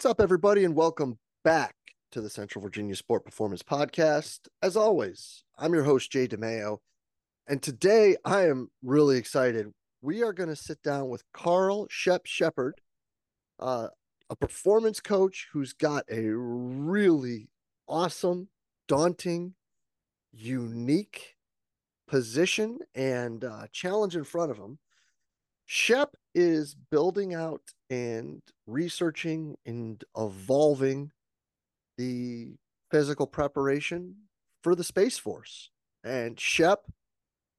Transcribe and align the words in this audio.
What's 0.00 0.12
up, 0.12 0.20
everybody, 0.22 0.64
and 0.64 0.74
welcome 0.74 1.18
back 1.44 1.74
to 2.12 2.22
the 2.22 2.30
Central 2.30 2.62
Virginia 2.62 2.96
Sport 2.96 3.22
Performance 3.22 3.62
Podcast. 3.62 4.48
As 4.62 4.74
always, 4.74 5.44
I'm 5.58 5.74
your 5.74 5.82
host, 5.84 6.10
Jay 6.10 6.26
DeMeo, 6.26 6.78
and 7.46 7.62
today 7.62 8.16
I 8.24 8.46
am 8.46 8.70
really 8.82 9.18
excited. 9.18 9.74
We 10.00 10.22
are 10.22 10.32
going 10.32 10.48
to 10.48 10.56
sit 10.56 10.82
down 10.82 11.10
with 11.10 11.22
Carl 11.34 11.86
Shep 11.90 12.24
Sheppard, 12.24 12.80
uh, 13.58 13.88
a 14.30 14.36
performance 14.36 15.00
coach 15.00 15.48
who's 15.52 15.74
got 15.74 16.04
a 16.10 16.30
really 16.34 17.50
awesome, 17.86 18.48
daunting, 18.88 19.52
unique 20.32 21.36
position 22.08 22.78
and 22.94 23.44
uh, 23.44 23.66
challenge 23.70 24.16
in 24.16 24.24
front 24.24 24.50
of 24.50 24.56
him. 24.56 24.78
Shep 25.66 26.16
is 26.34 26.74
building 26.90 27.34
out 27.34 27.62
and 27.88 28.42
researching 28.66 29.56
and 29.66 30.02
evolving 30.16 31.10
the 31.98 32.54
physical 32.90 33.26
preparation 33.26 34.16
for 34.62 34.74
the 34.74 34.84
Space 34.84 35.18
Force. 35.18 35.70
And 36.04 36.38
Shep, 36.38 36.86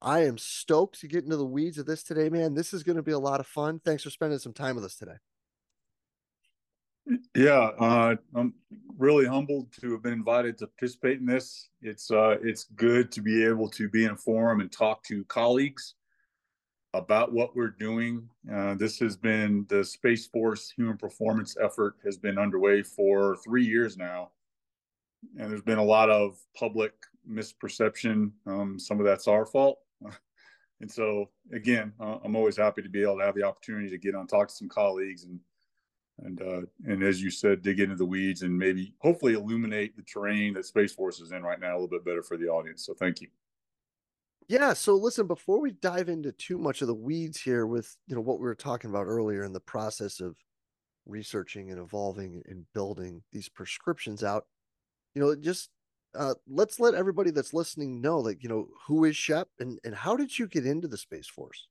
I 0.01 0.23
am 0.23 0.37
stoked 0.37 0.99
to 1.01 1.07
get 1.07 1.23
into 1.23 1.37
the 1.37 1.45
weeds 1.45 1.77
of 1.77 1.85
this 1.85 2.03
today, 2.03 2.29
man. 2.29 2.55
This 2.55 2.73
is 2.73 2.83
going 2.83 2.95
to 2.95 3.03
be 3.03 3.11
a 3.11 3.19
lot 3.19 3.39
of 3.39 3.47
fun. 3.47 3.79
Thanks 3.83 4.03
for 4.03 4.09
spending 4.09 4.39
some 4.39 4.53
time 4.53 4.75
with 4.75 4.85
us 4.85 4.95
today. 4.95 5.17
Yeah, 7.35 7.71
uh, 7.79 8.15
I'm 8.35 8.53
really 8.97 9.25
humbled 9.25 9.71
to 9.81 9.91
have 9.91 10.03
been 10.03 10.13
invited 10.13 10.57
to 10.59 10.67
participate 10.67 11.19
in 11.19 11.25
this. 11.25 11.69
It's 11.81 12.11
uh, 12.11 12.37
it's 12.43 12.65
good 12.75 13.11
to 13.13 13.21
be 13.21 13.43
able 13.43 13.69
to 13.69 13.89
be 13.89 14.05
in 14.05 14.11
a 14.11 14.15
forum 14.15 14.61
and 14.61 14.71
talk 14.71 15.03
to 15.05 15.23
colleagues 15.25 15.95
about 16.93 17.31
what 17.31 17.55
we're 17.55 17.69
doing. 17.69 18.27
Uh, 18.53 18.75
this 18.75 18.99
has 18.99 19.15
been 19.15 19.65
the 19.69 19.83
Space 19.83 20.27
Force 20.27 20.69
human 20.69 20.97
performance 20.97 21.55
effort 21.61 21.95
has 22.03 22.17
been 22.17 22.37
underway 22.37 22.83
for 22.83 23.37
three 23.37 23.65
years 23.65 23.97
now, 23.97 24.31
and 25.37 25.49
there's 25.49 25.61
been 25.61 25.77
a 25.77 25.83
lot 25.83 26.09
of 26.09 26.37
public 26.55 26.93
misperception. 27.29 28.31
Um, 28.45 28.77
some 28.77 28.99
of 28.99 29.05
that's 29.05 29.27
our 29.27 29.45
fault. 29.45 29.79
and 30.81 30.91
so, 30.91 31.29
again, 31.53 31.93
uh, 31.99 32.17
I'm 32.23 32.35
always 32.35 32.57
happy 32.57 32.81
to 32.81 32.89
be 32.89 33.03
able 33.03 33.19
to 33.19 33.25
have 33.25 33.35
the 33.35 33.43
opportunity 33.43 33.89
to 33.89 33.97
get 33.97 34.15
on 34.15 34.27
talk 34.27 34.49
to 34.49 34.53
some 34.53 34.69
colleagues 34.69 35.23
and 35.23 35.39
and 36.23 36.41
uh, 36.41 36.61
and 36.85 37.03
as 37.03 37.21
you 37.21 37.31
said, 37.31 37.61
dig 37.61 37.79
into 37.79 37.95
the 37.95 38.05
weeds 38.05 38.43
and 38.43 38.55
maybe 38.55 38.93
hopefully 38.99 39.33
illuminate 39.33 39.95
the 39.95 40.03
terrain 40.03 40.53
that 40.53 40.65
Space 40.65 40.93
Force 40.93 41.19
is 41.19 41.31
in 41.31 41.41
right 41.41 41.59
now 41.59 41.71
a 41.71 41.77
little 41.79 41.87
bit 41.87 42.05
better 42.05 42.21
for 42.21 42.37
the 42.37 42.47
audience. 42.47 42.85
So 42.85 42.93
thank 42.93 43.21
you. 43.21 43.27
Yeah. 44.47 44.73
So 44.73 44.95
listen, 44.95 45.27
before 45.27 45.61
we 45.61 45.71
dive 45.71 46.09
into 46.09 46.31
too 46.31 46.57
much 46.57 46.81
of 46.81 46.87
the 46.87 46.93
weeds 46.93 47.39
here 47.39 47.65
with 47.65 47.95
you 48.07 48.15
know 48.15 48.21
what 48.21 48.39
we 48.39 48.45
were 48.45 48.55
talking 48.55 48.89
about 48.89 49.05
earlier 49.05 49.43
in 49.43 49.53
the 49.53 49.59
process 49.59 50.19
of 50.19 50.35
researching 51.05 51.71
and 51.71 51.79
evolving 51.79 52.41
and 52.47 52.65
building 52.73 53.23
these 53.31 53.49
prescriptions 53.49 54.23
out, 54.23 54.45
you 55.15 55.21
know, 55.21 55.35
just 55.35 55.69
uh, 56.15 56.33
let's 56.47 56.79
let 56.79 56.93
everybody 56.93 57.31
that's 57.31 57.53
listening 57.53 58.01
know, 58.01 58.19
like, 58.19 58.43
you 58.43 58.49
know, 58.49 58.67
who 58.87 59.05
is 59.05 59.15
Shep 59.15 59.47
and 59.59 59.79
and 59.83 59.95
how 59.95 60.15
did 60.15 60.37
you 60.37 60.47
get 60.47 60.65
into 60.65 60.87
the 60.87 60.97
Space 60.97 61.27
Force? 61.27 61.67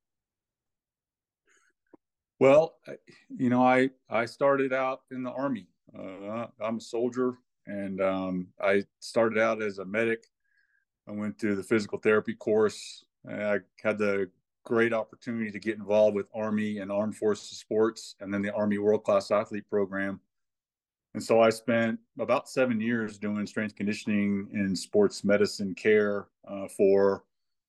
Well, 2.38 2.77
you 3.28 3.50
know, 3.50 3.62
I 3.62 3.90
I 4.08 4.24
started 4.24 4.72
out 4.72 5.02
in 5.10 5.22
the 5.22 5.30
army. 5.30 5.68
Uh, 5.96 6.46
I'm 6.60 6.78
a 6.78 6.80
soldier, 6.80 7.34
and 7.66 8.00
um, 8.00 8.48
I 8.60 8.84
started 9.00 9.38
out 9.38 9.62
as 9.62 9.78
a 9.78 9.84
medic. 9.84 10.24
I 11.11 11.12
went 11.12 11.39
to 11.41 11.56
the 11.56 11.62
physical 11.62 11.98
therapy 11.98 12.34
course. 12.34 13.05
I 13.29 13.58
had 13.83 13.98
the 13.98 14.30
great 14.64 14.92
opportunity 14.92 15.51
to 15.51 15.58
get 15.58 15.77
involved 15.77 16.14
with 16.14 16.29
Army 16.33 16.79
and 16.79 16.92
Armed 16.92 17.17
Forces 17.17 17.58
sports, 17.58 18.14
and 18.20 18.33
then 18.33 18.42
the 18.42 18.55
Army 18.55 18.79
World 18.79 19.02
Class 19.02 19.33
Athlete 19.33 19.68
Program. 19.68 20.20
And 21.14 21.23
so 21.23 21.40
I 21.40 21.51
spent 21.51 21.98
about 22.20 22.48
seven 22.48 22.80
years 22.80 23.18
doing 23.18 23.45
strength 23.46 23.74
conditioning 23.74 24.48
and 24.52 24.79
sports 24.79 25.24
medicine 25.24 25.74
care 25.74 26.29
uh, 26.46 26.68
for 26.68 27.24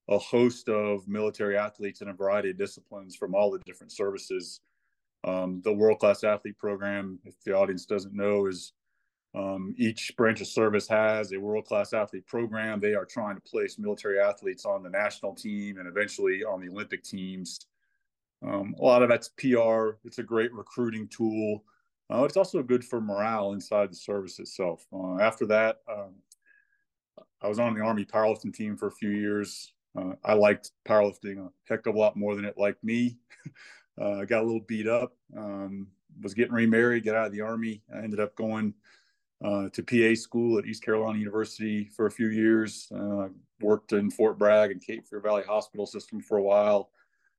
a 0.08 0.20
host 0.20 0.70
of 0.70 1.08
military 1.08 1.58
athletes 1.58 2.02
in 2.02 2.10
a 2.10 2.14
variety 2.14 2.52
of 2.52 2.60
disciplines 2.60 3.16
from 3.16 3.34
all 3.34 3.50
the 3.50 3.60
different 3.66 3.92
services. 3.92 4.60
Um, 5.24 5.62
the 5.64 5.74
World 5.74 5.98
Class 5.98 6.24
Athlete 6.24 6.60
Program, 6.60 7.18
if 7.26 7.42
the 7.44 7.56
audience 7.56 7.86
doesn't 7.88 8.14
know, 8.14 8.46
is 8.46 8.74
um, 9.34 9.74
each 9.78 10.14
branch 10.18 10.42
of 10.42 10.48
service 10.48 10.88
has 10.88 11.32
a 11.32 11.40
world 11.40 11.66
class 11.66 11.94
athlete 11.94 12.28
program. 12.28 12.80
They 12.80 12.94
are 12.94 13.06
trying 13.06 13.36
to 13.36 13.42
place 13.42 13.80
military 13.80 14.20
athletes 14.20 14.66
on 14.66 14.84
the 14.84 14.90
national 14.90 15.36
team 15.36 15.78
and 15.78 15.88
eventually 15.88 16.44
on 16.44 16.60
the 16.60 16.70
Olympic 16.70 17.04
teams. 17.04 17.68
Um, 18.46 18.76
a 18.80 18.84
lot 18.84 19.04
of 19.04 19.10
that's 19.10 19.30
PR. 19.30 19.98
It's 20.04 20.18
a 20.18 20.24
great 20.24 20.54
recruiting 20.54 21.08
tool. 21.08 21.64
Uh, 22.12 22.24
it's 22.24 22.36
also 22.36 22.62
good 22.62 22.84
for 22.84 23.00
morale 23.00 23.54
inside 23.54 23.92
the 23.92 23.96
service 23.96 24.40
itself. 24.40 24.86
Uh, 24.92 25.20
after 25.20 25.46
that, 25.46 25.78
um, 25.90 26.16
I 27.42 27.48
was 27.48 27.60
on 27.60 27.74
the 27.74 27.82
Army 27.82 28.04
powerlifting 28.04 28.54
team 28.54 28.76
for 28.76 28.88
a 28.88 28.92
few 28.92 29.10
years. 29.10 29.74
Uh, 29.98 30.14
I 30.26 30.34
liked 30.34 30.72
powerlifting 30.88 31.46
a 31.46 31.50
heck 31.70 31.86
of 31.86 31.96
a 31.96 31.98
lot 31.98 32.18
more 32.18 32.36
than 32.36 32.46
it 32.46 32.58
liked 32.58 32.84
me. 32.84 33.18
Uh, 34.00 34.22
I 34.22 34.26
got 34.26 34.42
a 34.42 34.46
little 34.46 34.62
beat 34.62 34.88
up. 34.88 35.14
Um, 35.38 35.86
was 36.22 36.34
getting 36.34 36.54
remarried, 36.54 37.04
got 37.04 37.14
out 37.14 37.28
of 37.28 37.34
the 37.34 37.42
Army. 37.42 37.84
I 37.94 38.00
ended 38.00 38.22
up 38.22 38.36
going 38.36 38.74
uh, 39.44 39.70
to 39.70 39.84
PA 39.84 40.20
school 40.20 40.60
at 40.60 40.66
East 40.66 40.84
Carolina 40.84 41.18
University 41.18 41.90
for 41.96 42.06
a 42.06 42.12
few 42.12 42.30
years. 42.30 42.92
Uh, 42.96 43.30
worked 43.60 43.94
in 43.94 44.12
Fort 44.12 44.38
Bragg 44.38 44.72
and 44.72 44.86
Cape 44.86 45.08
Fear 45.08 45.22
Valley 45.22 45.44
Hospital 45.44 45.86
System 45.86 46.22
for 46.22 46.38
a 46.38 46.44
while. 46.44 46.90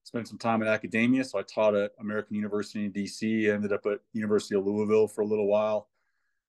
Spent 0.04 0.26
some 0.26 0.38
time 0.38 0.62
in 0.62 0.68
academia. 0.68 1.22
So 1.24 1.38
I 1.38 1.42
taught 1.42 1.76
at 1.76 1.92
American 2.00 2.34
University 2.34 2.84
in 2.84 2.92
DC. 2.92 3.52
Ended 3.52 3.72
up 3.72 3.86
at 3.86 4.00
University 4.12 4.56
of 4.56 4.66
Louisville 4.66 5.06
for 5.06 5.20
a 5.20 5.26
little 5.26 5.46
while, 5.46 5.88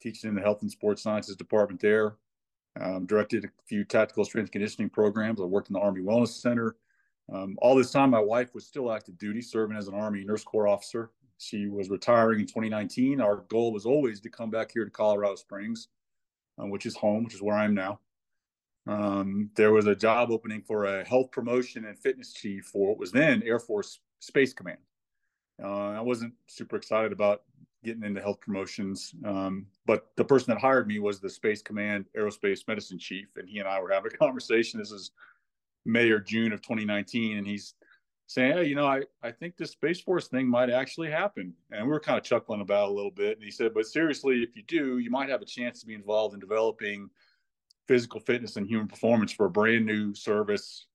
teaching 0.02 0.30
in 0.30 0.36
the 0.36 0.42
Health 0.42 0.64
and 0.64 0.72
Sports 0.72 1.04
Sciences 1.04 1.36
department 1.36 1.80
there. 1.80 2.16
Um, 2.82 3.06
directed 3.06 3.46
a 3.46 3.50
few 3.68 3.84
tactical 3.84 4.26
strength 4.26 4.52
conditioning 4.52 4.90
programs. 4.90 5.40
I 5.40 5.44
worked 5.44 5.70
in 5.70 5.74
the 5.74 5.80
Army 5.80 6.02
Wellness 6.02 6.30
Center. 6.30 6.76
Um, 7.32 7.56
all 7.62 7.76
this 7.76 7.92
time, 7.92 8.10
my 8.10 8.20
wife 8.20 8.56
was 8.56 8.66
still 8.66 8.92
active 8.92 9.20
duty, 9.20 9.42
serving 9.42 9.78
as 9.78 9.88
an 9.88 9.94
Army 9.94 10.24
Nurse 10.26 10.44
Corps 10.44 10.68
officer. 10.68 11.12
She 11.44 11.68
was 11.68 11.90
retiring 11.90 12.40
in 12.40 12.46
2019. 12.46 13.20
Our 13.20 13.38
goal 13.50 13.74
was 13.74 13.86
always 13.86 14.22
to 14.22 14.30
come 14.30 14.50
back 14.50 14.72
here 14.72 14.86
to 14.86 14.92
Colorado 14.92 15.36
Springs, 15.36 15.90
uh, 16.62 16.68
which 16.68 16.86
is 16.86 16.96
home, 16.96 17.26
which 17.26 17.34
is 17.34 17.42
where 17.42 17.56
I 17.56 17.66
am 17.66 17.74
now. 17.74 18.00
Um, 18.88 19.50
there 19.56 19.72
was 19.72 19.88
a 19.88 19.96
job 19.96 20.32
opening 20.32 20.62
for 20.62 20.86
a 20.86 21.06
health 21.06 21.32
promotion 21.32 21.86
and 21.86 21.98
fitness 21.98 22.34
chief 22.34 22.66
for 22.66 22.90
what 22.90 22.98
was 22.98 23.12
then 23.12 23.44
Air 23.44 23.60
Force 23.60 24.00
Space 24.20 24.54
Command. 24.54 24.80
Uh, 25.62 25.92
I 25.92 26.02
wasn't 26.02 26.34
super 26.48 26.78
excited 26.78 27.12
about 27.12 27.44
getting 27.84 28.04
into 28.04 28.22
health 28.22 28.40
promotions, 28.40 29.14
um, 29.26 29.68
but 29.86 30.12
the 30.16 30.24
person 30.24 30.54
that 30.54 30.62
hired 30.62 30.88
me 30.88 31.00
was 31.00 31.20
the 31.20 31.30
Space 31.30 31.62
Command 31.62 32.06
Aerospace 32.18 32.68
Medicine 32.68 32.98
Chief, 32.98 33.28
and 33.36 33.48
he 33.48 33.60
and 33.60 33.68
I 33.68 33.80
were 33.82 33.92
having 33.92 34.12
a 34.14 34.18
conversation. 34.26 34.80
This 34.80 34.92
is 34.92 35.12
May 35.86 36.10
or 36.10 36.20
June 36.20 36.54
of 36.54 36.62
2019, 36.62 37.38
and 37.38 37.46
he's 37.46 37.76
saying, 38.28 38.54
hey, 38.54 38.66
you 38.66 38.76
know, 38.76 38.88
I, 38.88 39.02
I 39.22 39.32
think 39.32 39.58
this 39.58 39.72
Space 39.72 40.02
Force 40.02 40.28
thing 40.28 40.48
might 40.48 40.70
actually 40.70 41.12
happen. 41.12 41.54
And 41.72 41.86
we 41.86 41.92
were 41.92 42.00
kind 42.00 42.18
of 42.18 42.24
chuckling 42.24 42.62
about 42.62 42.90
a 42.90 42.94
little 42.94 43.12
bit. 43.12 43.38
And 43.38 43.44
he 43.44 43.52
said, 43.52 43.74
but 43.74 43.86
seriously, 43.86 44.44
if 44.44 44.56
you 44.56 44.64
do, 44.64 45.00
you 45.00 45.10
might 45.10 45.30
have 45.30 45.42
a 45.42 45.46
chance 45.46 45.82
to 45.82 45.86
be 45.86 45.94
involved 45.94 46.34
in 46.34 46.40
developing 46.40 47.10
physical 47.88 48.20
fitness 48.20 48.56
and 48.56 48.68
human 48.68 48.88
performance 48.88 49.34
for 49.34 49.46
a 49.46 49.50
brand 49.50 49.86
new 49.86 50.16
service. 50.16 50.88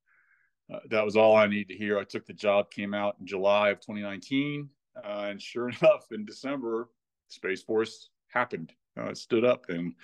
Uh, 0.73 0.81
that 0.91 1.05
was 1.05 1.17
all 1.17 1.37
I 1.37 1.47
needed 1.47 1.69
to 1.69 1.79
hear. 1.79 1.99
I 1.99 2.05
took 2.05 2.27
the 2.27 2.33
job, 2.33 2.71
came 2.71 2.95
out 2.95 3.17
in 3.21 3.27
July 3.27 3.71
of 3.71 3.81
2019. 3.81 4.69
Uh, 4.97 5.27
and 5.31 5.41
sure 5.41 5.69
enough, 5.83 6.07
in 6.11 6.25
December, 6.25 6.89
Space 7.29 7.63
Force 7.63 8.11
happened. 8.29 8.73
Uh, 8.99 9.11
it 9.11 9.17
stood 9.17 9.45
up. 9.45 9.67
And 9.69 9.95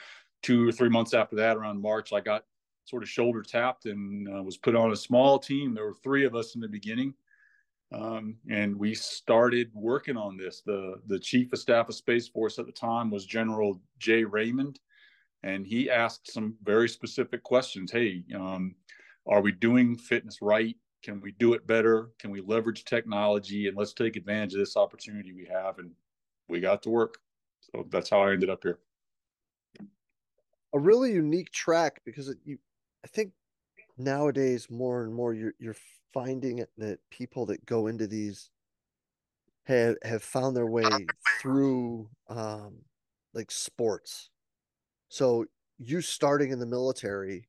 two 0.43 0.69
or 0.69 0.73
three 0.73 0.89
months 0.89 1.15
after 1.15 1.37
that, 1.37 1.57
around 1.57 1.81
March, 1.81 2.13
I 2.13 2.21
got 2.21 2.45
sort 2.85 3.03
of 3.03 3.09
shoulder 3.09 3.43
tapped 3.43 3.87
and 3.87 4.29
uh, 4.29 4.43
was 4.43 4.59
put 4.59 4.77
on 4.77 4.93
a 4.93 4.97
small 4.97 5.39
team. 5.39 5.75
There 5.75 5.87
were 5.87 5.95
three 5.95 6.25
of 6.25 6.35
us 6.35 6.55
in 6.55 6.61
the 6.61 6.69
beginning. 6.69 7.15
Um, 7.95 8.37
and 8.51 8.77
we 8.77 8.95
started 8.95 9.71
working 9.73 10.17
on 10.17 10.37
this. 10.37 10.63
The 10.65 11.01
the 11.07 11.19
chief 11.19 11.53
of 11.53 11.59
staff 11.59 11.89
of 11.89 11.95
Space 11.95 12.29
Force 12.29 12.59
at 12.59 12.67
the 12.67 12.73
time 12.73 13.11
was 13.11 13.25
General 13.25 13.81
Jay 13.99 14.25
Raymond, 14.25 14.81
and 15.43 15.67
he 15.67 15.91
asked 15.91 16.33
some 16.33 16.57
very 16.65 16.89
specific 16.89 17.43
questions. 17.43 17.93
Hey, 17.93 18.25
um, 18.35 18.75
are 19.27 19.41
we 19.41 19.53
doing 19.53 19.97
fitness 19.97 20.43
right? 20.43 20.77
Can 21.03 21.21
we 21.21 21.33
do 21.33 21.53
it 21.53 21.67
better? 21.67 22.11
Can 22.19 22.31
we 22.31 22.41
leverage 22.41 22.85
technology? 22.85 23.69
And 23.69 23.77
let's 23.77 23.93
take 23.93 24.17
advantage 24.17 24.55
of 24.55 24.59
this 24.59 24.77
opportunity 24.77 25.33
we 25.33 25.47
have. 25.53 25.79
And 25.79 25.91
we 26.49 26.61
got 26.61 26.83
to 26.85 26.91
work. 26.91 27.19
So 27.61 27.87
that's 27.91 28.11
how 28.11 28.23
I 28.23 28.33
ended 28.33 28.51
up 28.51 28.63
here. 28.63 28.79
A 30.75 30.79
really 30.79 31.13
unique 31.13 31.53
track 31.53 32.01
because 32.05 32.29
it, 32.29 32.39
you 32.45 32.59
I 33.05 33.09
think 33.09 33.33
nowadays 33.97 34.69
more 34.71 35.05
and 35.05 35.15
more 35.15 35.35
you're 35.35 35.55
you're 35.59 35.77
finding 36.15 36.65
that 36.79 36.99
people 37.11 37.45
that 37.47 37.67
go 37.67 37.89
into 37.89 38.07
these 38.07 38.51
have 39.65 39.97
have 40.03 40.23
found 40.23 40.57
their 40.57 40.67
way 40.67 40.85
through 41.41 42.09
um 42.29 42.77
like 43.35 43.51
sports. 43.51 44.31
So 45.09 45.47
you 45.79 46.01
starting 46.01 46.53
in 46.53 46.61
the 46.61 46.67
military 46.67 47.49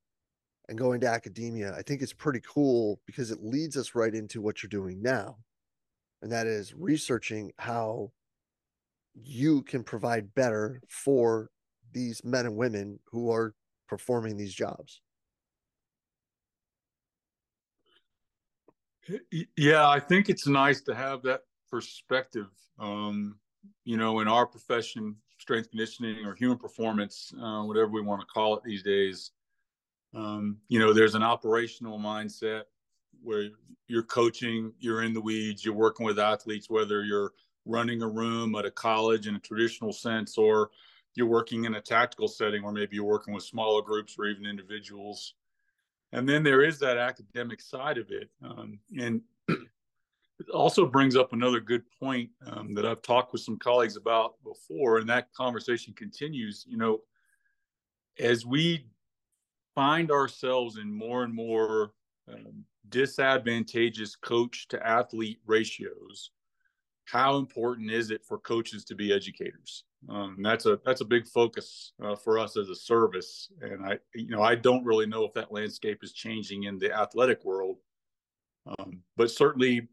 and 0.67 0.77
going 0.77 0.99
to 1.01 1.07
academia, 1.07 1.73
I 1.77 1.83
think 1.83 2.01
it's 2.01 2.13
pretty 2.13 2.41
cool 2.41 2.99
because 3.05 3.29
it 3.29 3.43
leads 3.43 3.77
us 3.77 3.93
right 3.93 4.13
into 4.13 4.41
what 4.41 4.63
you're 4.63 4.69
doing 4.69 5.01
now. 5.01 5.37
And 6.21 6.31
that 6.31 6.47
is 6.47 6.73
researching 6.73 7.51
how 7.59 8.11
you 9.13 9.61
can 9.61 9.83
provide 9.83 10.33
better 10.33 10.81
for 10.89 11.51
these 11.93 12.23
men 12.23 12.47
and 12.47 12.57
women 12.57 12.99
who 13.11 13.31
are 13.31 13.53
performing 13.87 14.37
these 14.37 14.53
jobs. 14.53 15.01
Yeah, 19.57 19.87
I 19.87 19.99
think 19.99 20.29
it's 20.29 20.47
nice 20.47 20.81
to 20.81 20.95
have 20.95 21.21
that 21.23 21.41
perspective. 21.69 22.47
Um, 22.79 23.37
you 23.83 23.97
know, 23.97 24.19
in 24.19 24.27
our 24.27 24.45
profession, 24.45 25.15
strength 25.37 25.69
conditioning 25.69 26.25
or 26.25 26.33
human 26.35 26.57
performance, 26.57 27.33
uh, 27.41 27.63
whatever 27.63 27.89
we 27.89 28.01
want 28.01 28.21
to 28.21 28.27
call 28.27 28.55
it 28.55 28.63
these 28.63 28.83
days, 28.83 29.31
um, 30.13 30.57
you 30.69 30.79
know, 30.79 30.93
there's 30.93 31.15
an 31.15 31.23
operational 31.23 31.99
mindset 31.99 32.63
where 33.21 33.49
you're 33.87 34.03
coaching, 34.03 34.73
you're 34.79 35.03
in 35.03 35.13
the 35.13 35.21
weeds, 35.21 35.63
you're 35.63 35.73
working 35.73 36.05
with 36.05 36.19
athletes, 36.19 36.69
whether 36.69 37.03
you're 37.03 37.33
running 37.65 38.01
a 38.01 38.07
room 38.07 38.55
at 38.55 38.65
a 38.65 38.71
college 38.71 39.27
in 39.27 39.35
a 39.35 39.39
traditional 39.39 39.91
sense 39.91 40.37
or 40.37 40.69
you're 41.15 41.27
working 41.27 41.65
in 41.65 41.75
a 41.75 41.81
tactical 41.81 42.27
setting 42.27 42.63
where 42.63 42.73
maybe 42.73 42.95
you're 42.95 43.05
working 43.05 43.33
with 43.33 43.43
smaller 43.43 43.81
groups 43.81 44.15
or 44.17 44.25
even 44.25 44.45
individuals 44.45 45.33
and 46.15 46.27
then 46.27 46.43
there 46.43 46.63
is 46.63 46.79
that 46.79 46.97
academic 46.97 47.61
side 47.61 47.97
of 47.97 48.09
it 48.09 48.29
um, 48.43 48.79
and 48.97 49.21
it 49.49 50.49
also 50.53 50.85
brings 50.85 51.15
up 51.15 51.33
another 51.33 51.59
good 51.59 51.83
point 51.99 52.29
um, 52.47 52.73
that 52.73 52.85
i've 52.85 53.01
talked 53.01 53.33
with 53.33 53.41
some 53.41 53.59
colleagues 53.59 53.97
about 53.97 54.35
before 54.43 54.97
and 54.97 55.09
that 55.09 55.31
conversation 55.33 55.93
continues 55.93 56.65
you 56.67 56.77
know 56.77 56.99
as 58.17 58.45
we 58.45 58.87
find 59.75 60.09
ourselves 60.09 60.77
in 60.77 60.91
more 60.91 61.23
and 61.23 61.33
more 61.33 61.91
um, 62.31 62.63
disadvantageous 62.89 64.15
coach 64.15 64.67
to 64.69 64.87
athlete 64.87 65.39
ratios 65.45 66.31
how 67.05 67.37
important 67.37 67.91
is 67.91 68.09
it 68.09 68.23
for 68.25 68.39
coaches 68.39 68.85
to 68.85 68.95
be 68.95 69.13
educators 69.13 69.83
um, 70.09 70.37
that's 70.41 70.65
a 70.65 70.79
that's 70.85 71.01
a 71.01 71.05
big 71.05 71.27
focus 71.27 71.93
uh, 72.03 72.15
for 72.15 72.37
us 72.37 72.57
as 72.57 72.69
a 72.69 72.75
service. 72.75 73.49
And 73.61 73.85
i 73.85 73.97
you 74.13 74.29
know 74.29 74.41
i 74.41 74.55
don't 74.55 74.85
really 74.85 75.05
know 75.05 75.23
if 75.23 75.33
that 75.33 75.51
landscape 75.51 75.99
is 76.03 76.13
changing 76.13 76.63
in 76.63 76.77
the 76.77 76.91
athletic 76.91 77.43
world. 77.43 77.77
Um, 78.79 79.01
but 79.15 79.29
certainly 79.29 79.87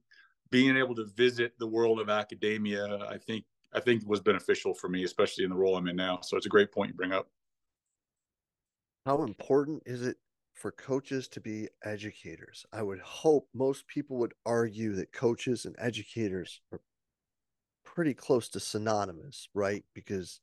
being 0.51 0.77
able 0.77 0.95
to 0.95 1.05
visit 1.17 1.53
the 1.59 1.67
world 1.67 2.01
of 2.01 2.09
academia 2.09 2.99
i 3.09 3.19
think 3.19 3.45
i 3.75 3.81
think 3.81 4.03
was 4.07 4.21
beneficial 4.21 4.75
for 4.75 4.89
me 4.89 5.05
especially 5.05 5.45
in 5.45 5.51
the 5.51 5.57
role 5.57 5.77
i'm 5.77 5.89
in 5.89 5.97
now. 5.97 6.21
So 6.23 6.37
it's 6.37 6.47
a 6.47 6.51
great 6.51 6.73
point 6.73 6.89
you 6.89 6.95
bring 6.95 7.13
up. 7.13 7.29
How 9.05 9.25
important 9.25 9.83
is 9.85 10.07
it 10.07 10.17
for 10.55 10.71
coaches 10.71 11.27
to 11.29 11.41
be 11.41 11.69
educators? 11.85 12.65
I 12.73 12.83
would 12.83 13.01
hope 13.01 13.49
most 13.53 13.87
people 13.89 14.17
would 14.19 14.35
argue 14.47 14.95
that 14.95 15.13
coaches 15.13 15.65
and 15.65 15.75
educators 15.79 16.61
are 16.71 16.81
pretty 17.93 18.15
close 18.15 18.49
to 18.49 18.59
synonymous, 18.59 19.49
right? 19.55 19.85
Because 19.95 20.41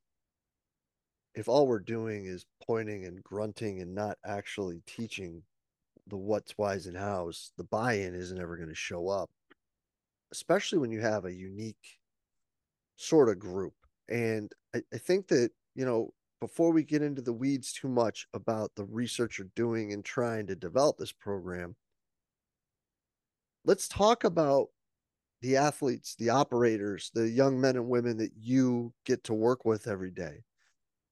if 1.34 1.48
all 1.48 1.68
we're 1.68 1.80
doing 1.80 2.26
is 2.26 2.46
pointing 2.66 3.06
and 3.06 3.24
grunting 3.24 3.82
and 3.82 3.96
not 3.96 4.18
actually 4.26 4.82
teaching 4.86 5.44
the 6.08 6.18
what's, 6.18 6.58
whys, 6.58 6.86
and 6.86 6.98
hows, 6.98 7.52
the 7.58 7.64
buy 7.64 7.94
in 7.94 8.14
isn't 8.14 8.40
ever 8.40 8.56
going 8.56 8.70
to 8.70 8.76
show 8.76 9.10
up, 9.10 9.30
especially 10.32 10.78
when 10.78 10.92
you 10.92 11.02
have 11.02 11.26
a 11.26 11.34
unique 11.34 11.98
sort 12.98 13.30
of 13.30 13.40
group. 13.40 13.74
And 14.08 14.52
I, 14.76 14.82
I 14.94 14.98
think 14.98 15.28
that, 15.30 15.52
you 15.76 15.86
know, 15.86 16.14
before 16.40 16.72
we 16.72 16.84
get 16.84 17.02
into 17.02 17.22
the 17.22 17.34
weeds 17.34 17.74
too 17.74 17.90
much 17.90 18.28
about 18.34 18.72
the 18.76 18.86
research 18.86 19.38
you're 19.38 19.48
doing 19.56 19.92
and 19.92 20.06
trying 20.06 20.48
to 20.48 20.56
develop 20.56 20.98
this 20.98 21.12
program, 21.12 21.76
let's 23.66 23.88
talk 23.88 24.24
about 24.24 24.68
the 25.42 25.58
athletes, 25.58 26.16
the 26.16 26.30
operators, 26.30 27.12
the 27.14 27.30
young 27.30 27.60
men 27.60 27.76
and 27.76 27.88
women 27.88 28.18
that 28.18 28.32
you 28.38 28.94
get 29.06 29.24
to 29.26 29.34
work 29.34 29.66
with 29.66 29.88
every 29.88 30.12
day. 30.12 30.44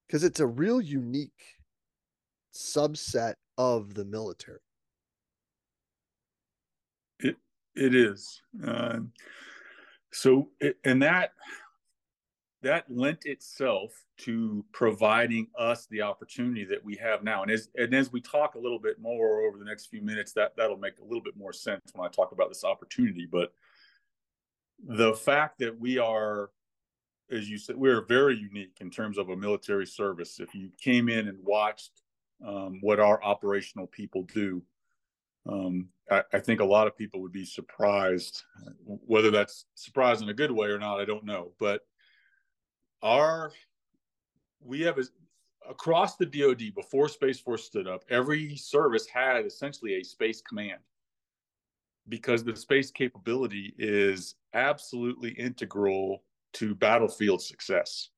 Because 0.06 0.24
it's 0.24 0.40
a 0.40 0.48
real 0.48 0.82
unique 0.82 1.58
subset 2.54 3.36
of 3.58 3.94
the 3.94 4.06
military. 4.06 4.60
It 7.20 7.38
it 7.76 7.96
is. 7.96 8.42
Uh, 8.66 9.00
so 10.12 10.50
and 10.84 11.02
that 11.02 11.32
that 12.64 12.86
lent 12.90 13.26
itself 13.26 13.92
to 14.18 14.66
providing 14.72 15.48
us 15.58 15.86
the 15.88 16.02
opportunity 16.02 16.66
that 16.66 16.84
we 16.84 16.96
have 16.96 17.24
now. 17.24 17.44
And 17.44 17.52
as 17.52 17.70
and 17.76 17.94
as 17.94 18.12
we 18.12 18.22
talk 18.22 18.56
a 18.56 18.60
little 18.60 18.80
bit 18.80 19.00
more 19.00 19.42
over 19.42 19.58
the 19.58 19.66
next 19.66 19.88
few 19.88 20.02
minutes, 20.02 20.34
that 20.34 20.54
that'll 20.58 20.78
make 20.78 21.00
a 21.00 21.04
little 21.04 21.22
bit 21.22 21.38
more 21.38 21.54
sense 21.54 21.82
when 21.94 22.08
I 22.08 22.12
talk 22.12 22.32
about 22.32 22.50
this 22.50 22.64
opportunity. 22.64 23.28
But 23.30 23.54
the 24.86 25.14
fact 25.14 25.60
that 25.60 25.80
we 25.80 25.98
are 25.98 26.52
as 27.32 27.50
you 27.50 27.58
said 27.58 27.76
we're 27.76 28.06
very 28.06 28.38
unique 28.38 28.78
in 28.80 28.90
terms 28.90 29.18
of 29.18 29.30
a 29.30 29.36
military 29.36 29.86
service. 29.86 30.40
If 30.40 30.56
you 30.56 30.70
came 30.82 31.10
in 31.10 31.28
and 31.28 31.38
watched 31.44 31.92
um, 32.46 32.80
what 32.82 33.00
our 33.00 33.22
operational 33.24 33.88
people 33.88 34.24
do 34.34 34.62
um, 35.48 35.90
I, 36.10 36.24
I, 36.34 36.40
think 36.40 36.60
a 36.60 36.66
lot 36.66 36.88
of 36.88 36.98
people 36.98 37.22
would 37.22 37.32
be 37.32 37.46
surprised 37.46 38.44
whether 38.86 39.32
that's 39.32 39.66
surprised 39.76 40.22
in 40.22 40.30
a 40.30 40.34
good 40.34 40.52
way 40.52 40.68
or 40.68 40.80
not 40.80 41.00
i 41.00 41.06
don't 41.06 41.26
know. 41.26 41.52
But 41.60 41.82
our 43.02 43.52
we 44.60 44.82
have 44.82 44.98
a, 44.98 45.04
across 45.70 46.16
the 46.16 46.26
dod 46.26 46.62
before 46.76 47.08
space 47.08 47.40
force 47.40 47.64
stood 47.64 47.88
up 47.88 48.04
every 48.10 48.56
service 48.56 49.08
had 49.08 49.46
essentially 49.46 49.96
a 49.96 50.04
space 50.04 50.42
command 50.42 50.80
because 52.10 52.44
the 52.44 52.56
space 52.56 52.92
capability 52.92 53.74
is 53.78 54.36
absolutely 54.54 55.32
integral 55.32 56.24
to 56.54 56.74
battlefield 56.76 57.42
success. 57.42 58.10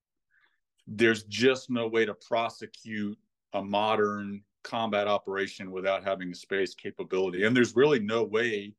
There's 0.88 1.24
just 1.24 1.70
no 1.70 1.88
way 1.88 2.06
to 2.06 2.14
prosecute 2.14 3.18
a 3.54 3.64
modern 3.64 4.44
combat 4.64 5.08
operation 5.08 5.72
without 5.72 6.04
having 6.04 6.32
a 6.32 6.36
space 6.36 6.76
capability. 6.76 7.46
And 7.46 7.56
there's 7.56 7.76
really 7.76 8.00
no 8.00 8.24
way, 8.24 8.76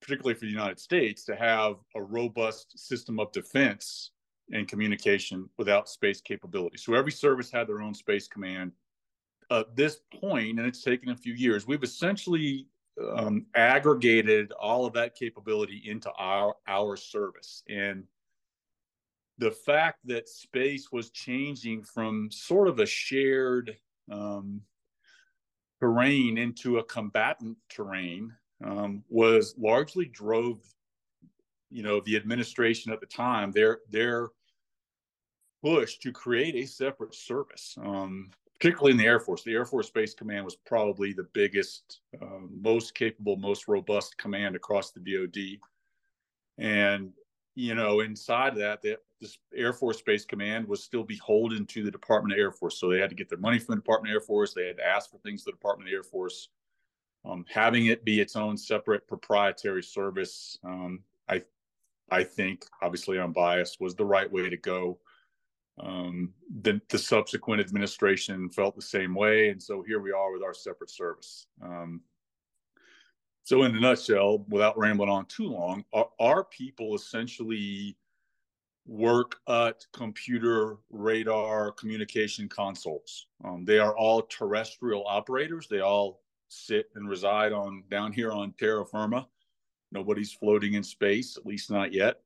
particularly 0.00 0.34
for 0.34 0.46
the 0.46 0.50
United 0.50 0.78
States, 0.78 1.24
to 1.24 1.36
have 1.36 1.76
a 1.94 2.02
robust 2.02 2.78
system 2.78 3.18
of 3.18 3.32
defense 3.32 4.12
and 4.52 4.68
communication 4.68 5.48
without 5.58 5.88
space 5.88 6.20
capability. 6.20 6.76
So 6.78 6.94
every 6.94 7.12
service 7.12 7.50
had 7.50 7.66
their 7.66 7.82
own 7.82 7.94
space 7.94 8.28
command. 8.28 8.72
At 9.50 9.76
this 9.76 10.00
point, 10.20 10.58
and 10.58 10.66
it's 10.66 10.82
taken 10.82 11.10
a 11.10 11.16
few 11.16 11.34
years, 11.34 11.66
we've 11.66 11.82
essentially 11.82 12.66
um, 13.14 13.46
aggregated 13.54 14.52
all 14.52 14.86
of 14.86 14.92
that 14.94 15.14
capability 15.14 15.82
into 15.86 16.10
our 16.12 16.56
our 16.66 16.96
service. 16.96 17.62
And 17.68 18.04
the 19.38 19.50
fact 19.50 19.98
that 20.06 20.28
space 20.28 20.90
was 20.90 21.10
changing 21.10 21.84
from 21.84 22.30
sort 22.30 22.68
of 22.68 22.78
a 22.78 22.86
shared 22.86 23.76
um, 24.10 24.62
terrain 25.80 26.38
into 26.38 26.78
a 26.78 26.84
combatant 26.84 27.58
terrain 27.68 28.32
um, 28.64 29.04
was 29.08 29.54
largely 29.58 30.06
drove 30.06 30.60
you 31.70 31.82
know 31.82 32.00
the 32.06 32.16
administration 32.16 32.92
at 32.92 33.00
the 33.00 33.06
time 33.06 33.50
their 33.50 33.80
their 33.90 34.28
push 35.62 35.98
to 35.98 36.12
create 36.12 36.54
a 36.54 36.66
separate 36.66 37.14
service. 37.14 37.76
Um, 37.82 38.30
particularly 38.58 38.92
in 38.92 38.98
the 38.98 39.06
Air 39.06 39.20
Force. 39.20 39.42
The 39.42 39.54
Air 39.54 39.64
Force 39.64 39.88
Space 39.88 40.14
Command 40.14 40.44
was 40.44 40.56
probably 40.56 41.12
the 41.12 41.28
biggest, 41.32 42.00
uh, 42.20 42.40
most 42.50 42.94
capable, 42.94 43.36
most 43.36 43.68
robust 43.68 44.16
command 44.18 44.56
across 44.56 44.92
the 44.92 45.00
DoD. 45.00 45.58
And 46.58 47.12
you 47.56 47.74
know, 47.74 48.00
inside 48.00 48.52
of 48.52 48.58
that, 48.58 48.82
the, 48.82 48.98
this 49.20 49.38
Air 49.54 49.72
Force 49.72 49.98
Space 49.98 50.26
Command 50.26 50.68
was 50.68 50.84
still 50.84 51.02
beholden 51.02 51.64
to 51.66 51.82
the 51.82 51.90
Department 51.90 52.34
of 52.34 52.38
Air 52.38 52.52
Force. 52.52 52.78
So 52.78 52.90
they 52.90 53.00
had 53.00 53.08
to 53.08 53.16
get 53.16 53.30
their 53.30 53.38
money 53.38 53.58
from 53.58 53.74
the 53.74 53.80
Department 53.80 54.12
of 54.12 54.16
Air 54.16 54.20
Force. 54.20 54.52
They 54.52 54.66
had 54.66 54.76
to 54.76 54.86
ask 54.86 55.10
for 55.10 55.18
things 55.18 55.42
to 55.42 55.46
the 55.46 55.52
Department 55.52 55.88
of 55.88 55.94
Air 55.94 56.02
Force. 56.02 56.50
Um, 57.24 57.44
having 57.48 57.86
it 57.86 58.04
be 58.04 58.20
its 58.20 58.36
own 58.36 58.56
separate 58.56 59.08
proprietary 59.08 59.82
service, 59.82 60.58
um, 60.64 61.00
I, 61.28 61.42
I 62.10 62.22
think, 62.22 62.66
obviously 62.82 63.18
I'm 63.18 63.32
biased, 63.32 63.80
was 63.80 63.96
the 63.96 64.04
right 64.04 64.30
way 64.30 64.48
to 64.50 64.56
go. 64.56 64.98
Um, 65.78 66.32
the, 66.62 66.80
the, 66.88 66.98
subsequent 66.98 67.60
administration 67.60 68.48
felt 68.48 68.76
the 68.76 68.82
same 68.82 69.14
way, 69.14 69.50
and 69.50 69.62
so 69.62 69.82
here 69.82 70.00
we 70.00 70.10
are 70.10 70.32
with 70.32 70.42
our 70.42 70.54
separate 70.54 70.88
service. 70.88 71.46
Um, 71.62 72.00
so, 73.44 73.62
in 73.64 73.76
a 73.76 73.80
nutshell, 73.80 74.46
without 74.48 74.78
rambling 74.78 75.10
on 75.10 75.26
too 75.26 75.48
long, 75.48 75.84
our, 75.92 76.08
our 76.18 76.44
people 76.44 76.94
essentially 76.94 77.96
work 78.86 79.36
at 79.48 79.84
computer 79.92 80.78
radar 80.90 81.72
communication 81.72 82.48
consoles. 82.48 83.26
Um, 83.44 83.64
they 83.64 83.78
are 83.78 83.96
all 83.96 84.22
terrestrial 84.22 85.04
operators. 85.06 85.68
They 85.68 85.80
all 85.80 86.22
sit 86.48 86.86
and 86.94 87.08
reside 87.08 87.52
on 87.52 87.82
down 87.90 88.12
here 88.12 88.32
on 88.32 88.54
terra 88.58 88.86
firma. 88.86 89.28
Nobody's 89.92 90.32
floating 90.32 90.74
in 90.74 90.82
space, 90.82 91.36
at 91.36 91.46
least 91.46 91.70
not 91.70 91.92
yet. 91.92 92.20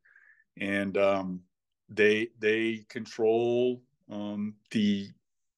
And 0.59 0.97
um, 0.97 1.41
they 1.91 2.29
they 2.39 2.85
control 2.89 3.83
um, 4.11 4.55
the 4.71 5.09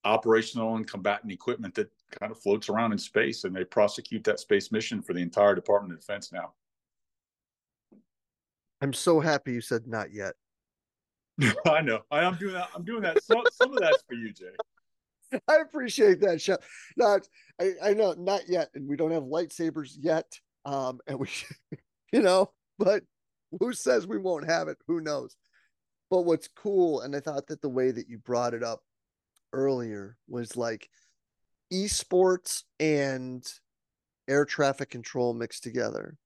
operational 0.04 0.76
and 0.76 0.86
combatant 0.86 1.32
equipment 1.32 1.74
that 1.74 1.90
kind 2.18 2.32
of 2.32 2.40
floats 2.40 2.68
around 2.68 2.92
in 2.92 2.98
space, 2.98 3.44
and 3.44 3.54
they 3.54 3.64
prosecute 3.64 4.24
that 4.24 4.40
space 4.40 4.72
mission 4.72 5.00
for 5.02 5.12
the 5.12 5.20
entire 5.20 5.54
Department 5.54 5.94
of 5.94 6.00
Defense 6.00 6.32
now. 6.32 6.52
I'm 8.80 8.92
so 8.92 9.20
happy 9.20 9.52
you 9.52 9.60
said 9.60 9.86
not 9.86 10.12
yet. 10.12 10.34
I 11.66 11.80
know. 11.80 12.00
I, 12.10 12.24
am 12.24 12.34
doing 12.36 12.54
that. 12.54 12.68
I'm 12.74 12.84
doing 12.84 13.02
that. 13.02 13.22
Some, 13.22 13.42
some 13.52 13.72
of 13.72 13.80
that's 13.80 14.02
for 14.08 14.14
you, 14.14 14.32
Jay. 14.32 15.40
I 15.48 15.58
appreciate 15.58 16.20
that, 16.20 16.40
Shep. 16.40 16.62
Not, 16.96 17.28
I, 17.60 17.72
I 17.82 17.94
know, 17.94 18.12
not 18.18 18.48
yet, 18.48 18.68
and 18.74 18.86
we 18.88 18.96
don't 18.96 19.12
have 19.12 19.22
lightsabers 19.22 19.92
yet. 19.98 20.26
Um, 20.64 21.00
and 21.06 21.18
we, 21.18 21.28
you 22.12 22.20
know, 22.20 22.50
but 22.78 23.04
who 23.60 23.72
says 23.72 24.06
we 24.06 24.18
won't 24.18 24.48
have 24.48 24.68
it? 24.68 24.78
Who 24.88 25.00
knows? 25.00 25.36
But 26.12 26.26
what's 26.26 26.46
cool, 26.46 27.00
and 27.00 27.16
I 27.16 27.20
thought 27.20 27.46
that 27.46 27.62
the 27.62 27.70
way 27.70 27.90
that 27.90 28.06
you 28.06 28.18
brought 28.18 28.52
it 28.52 28.62
up 28.62 28.82
earlier 29.54 30.18
was 30.28 30.58
like 30.58 30.90
esports 31.72 32.64
and 32.78 33.42
air 34.28 34.44
traffic 34.44 34.90
control 34.90 35.32
mixed 35.32 35.62
together. 35.62 36.18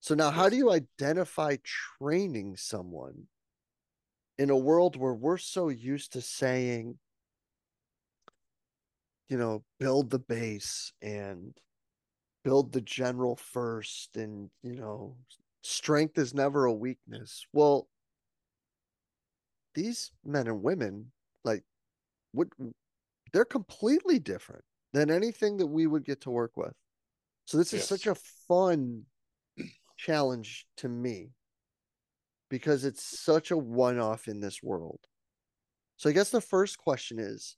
So 0.00 0.14
now, 0.14 0.30
how 0.30 0.50
do 0.50 0.56
you 0.56 0.70
identify 0.70 1.56
training 1.98 2.58
someone 2.58 3.28
in 4.36 4.50
a 4.50 4.58
world 4.58 4.94
where 4.94 5.14
we're 5.14 5.38
so 5.38 5.70
used 5.70 6.12
to 6.12 6.20
saying, 6.20 6.98
you 9.30 9.38
know, 9.38 9.64
build 9.80 10.10
the 10.10 10.18
base 10.18 10.92
and 11.00 11.56
build 12.44 12.74
the 12.74 12.82
general 12.82 13.36
first, 13.36 14.18
and, 14.18 14.50
you 14.62 14.74
know, 14.74 15.16
strength 15.62 16.18
is 16.18 16.34
never 16.34 16.66
a 16.66 16.74
weakness. 16.74 17.46
Well, 17.54 17.88
these 19.74 20.10
men 20.24 20.46
and 20.46 20.62
women, 20.62 21.12
like, 21.44 21.64
what 22.32 22.48
they're 23.32 23.44
completely 23.44 24.18
different 24.18 24.64
than 24.92 25.10
anything 25.10 25.56
that 25.56 25.66
we 25.66 25.86
would 25.86 26.04
get 26.04 26.20
to 26.22 26.30
work 26.30 26.52
with. 26.56 26.72
So 27.46 27.58
this 27.58 27.72
yes. 27.72 27.82
is 27.82 27.88
such 27.88 28.06
a 28.06 28.14
fun 28.48 29.02
challenge 29.98 30.66
to 30.78 30.88
me 30.88 31.30
because 32.48 32.84
it's 32.84 33.02
such 33.02 33.50
a 33.50 33.56
one 33.56 33.98
off 33.98 34.28
in 34.28 34.40
this 34.40 34.62
world. 34.62 35.00
So 35.96 36.08
I 36.08 36.12
guess 36.12 36.30
the 36.30 36.40
first 36.40 36.78
question 36.78 37.18
is 37.18 37.56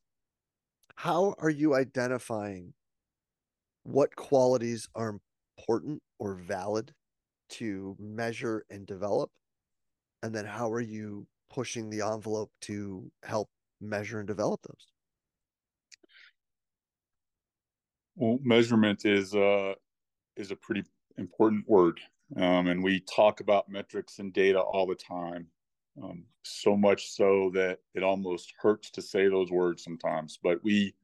how 0.96 1.34
are 1.38 1.50
you 1.50 1.74
identifying 1.74 2.72
what 3.82 4.16
qualities 4.16 4.88
are 4.94 5.18
important 5.58 6.02
or 6.18 6.34
valid 6.34 6.92
to 7.50 7.96
measure 8.00 8.64
and 8.70 8.86
develop? 8.86 9.30
And 10.22 10.34
then 10.34 10.46
how 10.46 10.72
are 10.72 10.80
you 10.80 11.26
pushing 11.50 11.90
the 11.90 12.02
envelope 12.02 12.50
to 12.62 13.10
help 13.22 13.48
measure 13.80 14.18
and 14.18 14.26
develop 14.26 14.60
those? 14.62 14.86
Well, 18.16 18.38
measurement 18.42 19.04
is 19.04 19.34
uh, 19.34 19.74
is 20.36 20.50
a 20.50 20.56
pretty 20.56 20.84
important 21.18 21.68
word, 21.68 22.00
um, 22.36 22.68
and 22.68 22.82
we 22.82 23.00
talk 23.00 23.40
about 23.40 23.68
metrics 23.68 24.18
and 24.18 24.32
data 24.32 24.60
all 24.60 24.86
the 24.86 24.94
time. 24.94 25.48
Um, 26.02 26.24
so 26.42 26.76
much 26.76 27.10
so 27.10 27.50
that 27.54 27.78
it 27.94 28.02
almost 28.02 28.52
hurts 28.58 28.90
to 28.92 29.02
say 29.02 29.28
those 29.28 29.50
words 29.50 29.82
sometimes. 29.82 30.38
But 30.42 30.62
we, 30.62 30.94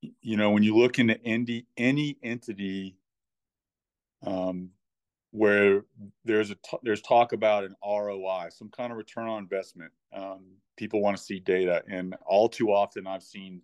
you 0.00 0.36
know, 0.36 0.50
when 0.50 0.62
you 0.62 0.76
look 0.76 0.98
into 0.98 1.20
any 1.24 1.66
any 1.76 2.18
entity 2.22 2.96
um, 4.24 4.70
where 5.36 5.84
there's 6.24 6.50
a 6.50 6.54
t- 6.54 6.78
there's 6.82 7.02
talk 7.02 7.32
about 7.32 7.64
an 7.64 7.76
ROI, 7.84 8.48
some 8.50 8.70
kind 8.70 8.90
of 8.90 8.96
return 8.96 9.28
on 9.28 9.42
investment. 9.42 9.92
Um, 10.12 10.44
people 10.78 11.02
want 11.02 11.16
to 11.16 11.22
see 11.22 11.40
data, 11.40 11.82
and 11.90 12.16
all 12.24 12.48
too 12.48 12.72
often 12.72 13.06
I've 13.06 13.22
seen 13.22 13.60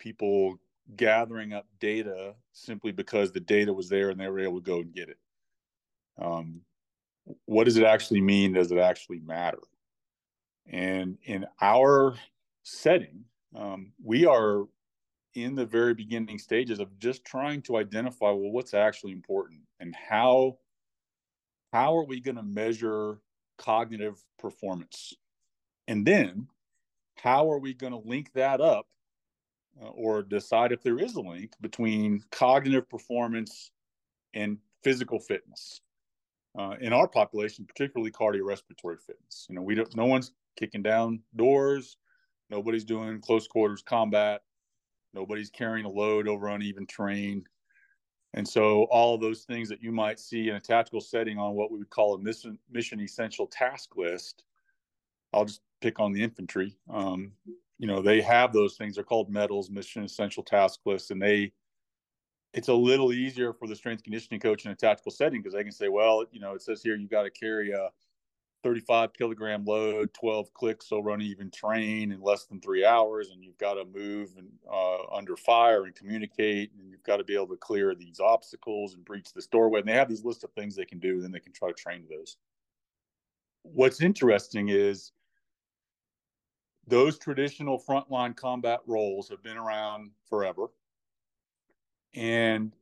people 0.00 0.58
gathering 0.96 1.52
up 1.52 1.66
data 1.78 2.34
simply 2.52 2.90
because 2.90 3.30
the 3.30 3.40
data 3.40 3.72
was 3.72 3.88
there 3.88 4.10
and 4.10 4.18
they 4.18 4.28
were 4.28 4.40
able 4.40 4.60
to 4.60 4.64
go 4.64 4.80
and 4.80 4.92
get 4.92 5.08
it. 5.08 5.18
Um, 6.20 6.62
what 7.44 7.64
does 7.64 7.76
it 7.76 7.84
actually 7.84 8.20
mean? 8.20 8.54
Does 8.54 8.72
it 8.72 8.78
actually 8.78 9.20
matter? 9.20 9.60
And 10.66 11.18
in 11.22 11.46
our 11.60 12.16
setting, 12.64 13.24
um, 13.54 13.92
we 14.02 14.26
are 14.26 14.64
in 15.34 15.54
the 15.54 15.66
very 15.66 15.94
beginning 15.94 16.38
stages 16.38 16.80
of 16.80 16.98
just 16.98 17.24
trying 17.24 17.62
to 17.62 17.76
identify 17.76 18.30
well 18.30 18.50
what's 18.50 18.74
actually 18.74 19.12
important 19.12 19.60
and 19.78 19.94
how 19.94 20.58
how 21.72 21.96
are 21.96 22.04
we 22.04 22.20
going 22.20 22.36
to 22.36 22.42
measure 22.42 23.18
cognitive 23.58 24.22
performance 24.38 25.14
and 25.86 26.06
then 26.06 26.48
how 27.16 27.50
are 27.50 27.58
we 27.58 27.74
going 27.74 27.92
to 27.92 28.08
link 28.08 28.32
that 28.34 28.60
up 28.60 28.86
uh, 29.80 29.88
or 29.88 30.22
decide 30.22 30.72
if 30.72 30.82
there 30.82 30.98
is 30.98 31.14
a 31.14 31.20
link 31.20 31.52
between 31.60 32.22
cognitive 32.30 32.88
performance 32.88 33.70
and 34.34 34.58
physical 34.82 35.18
fitness. 35.18 35.80
Uh, 36.58 36.74
in 36.80 36.92
our 36.92 37.06
population, 37.06 37.64
particularly 37.64 38.10
cardiorespiratory 38.10 39.00
fitness, 39.00 39.46
you 39.48 39.54
know, 39.54 39.62
we 39.62 39.76
don't. 39.76 39.94
No 39.94 40.06
one's 40.06 40.32
kicking 40.56 40.82
down 40.82 41.20
doors. 41.36 41.96
Nobody's 42.50 42.84
doing 42.84 43.20
close 43.20 43.46
quarters 43.46 43.82
combat. 43.82 44.42
Nobody's 45.14 45.50
carrying 45.50 45.86
a 45.86 45.90
load 45.90 46.26
over 46.26 46.48
uneven 46.48 46.86
terrain. 46.86 47.44
And 48.34 48.46
so, 48.46 48.84
all 48.84 49.14
of 49.14 49.20
those 49.20 49.42
things 49.42 49.68
that 49.68 49.82
you 49.82 49.90
might 49.90 50.20
see 50.20 50.48
in 50.48 50.56
a 50.56 50.60
tactical 50.60 51.00
setting 51.00 51.36
on 51.38 51.54
what 51.54 51.72
we 51.72 51.78
would 51.78 51.90
call 51.90 52.14
a 52.14 52.18
mission, 52.18 52.58
mission 52.70 53.00
essential 53.00 53.46
task 53.46 53.96
list, 53.96 54.44
I'll 55.32 55.44
just 55.44 55.62
pick 55.80 55.98
on 55.98 56.12
the 56.12 56.22
infantry. 56.22 56.76
Um, 56.88 57.32
you 57.80 57.86
know 57.86 58.02
they 58.02 58.20
have 58.20 58.52
those 58.52 58.76
things 58.76 58.94
they're 58.94 59.04
called 59.04 59.32
METLs 59.32 59.70
mission 59.70 60.04
essential 60.04 60.42
task 60.42 60.80
lists 60.84 61.10
and 61.10 61.20
they 61.20 61.50
it's 62.52 62.68
a 62.68 62.74
little 62.74 63.12
easier 63.12 63.52
for 63.52 63.66
the 63.66 63.74
strength 63.74 64.02
conditioning 64.02 64.38
coach 64.38 64.66
in 64.66 64.70
a 64.70 64.74
tactical 64.76 65.10
setting 65.10 65.40
because 65.40 65.54
they 65.54 65.62
can 65.62 65.72
say 65.72 65.88
well 65.88 66.24
you 66.30 66.40
know 66.40 66.52
it 66.52 66.62
says 66.62 66.82
here 66.82 66.94
you 66.94 67.08
got 67.08 67.22
to 67.22 67.30
carry 67.30 67.72
a 67.72 67.88
35 68.62 69.12
kilogram 69.12 69.64
load 69.64 70.12
12 70.14 70.52
clicks 70.54 70.92
over 70.92 71.10
uneven 71.10 71.50
train 71.50 72.12
in 72.12 72.20
less 72.20 72.44
than 72.46 72.60
three 72.60 72.84
hours 72.84 73.30
and 73.30 73.42
you've 73.42 73.58
got 73.58 73.74
to 73.74 73.84
move 73.84 74.30
and, 74.36 74.48
uh, 74.70 75.04
under 75.14 75.36
fire 75.36 75.84
and 75.84 75.94
communicate 75.94 76.72
and 76.78 76.90
you've 76.90 77.02
got 77.02 77.16
to 77.16 77.24
be 77.24 77.34
able 77.34 77.48
to 77.48 77.56
clear 77.56 77.94
these 77.94 78.20
obstacles 78.20 78.94
and 78.94 79.04
breach 79.04 79.32
this 79.32 79.46
doorway 79.46 79.80
and 79.80 79.88
they 79.88 79.94
have 79.94 80.08
these 80.08 80.24
list 80.24 80.44
of 80.44 80.52
things 80.52 80.76
they 80.76 80.84
can 80.84 80.98
do 80.98 81.14
and 81.14 81.24
then 81.24 81.32
they 81.32 81.40
can 81.40 81.52
try 81.52 81.68
to 81.68 81.74
train 81.74 82.04
those 82.10 82.36
what's 83.62 84.00
interesting 84.00 84.68
is 84.68 85.12
those 86.86 87.18
traditional 87.18 87.80
frontline 87.80 88.36
combat 88.36 88.80
roles 88.86 89.28
have 89.28 89.42
been 89.42 89.56
around 89.56 90.10
forever. 90.28 90.66
And 92.14 92.74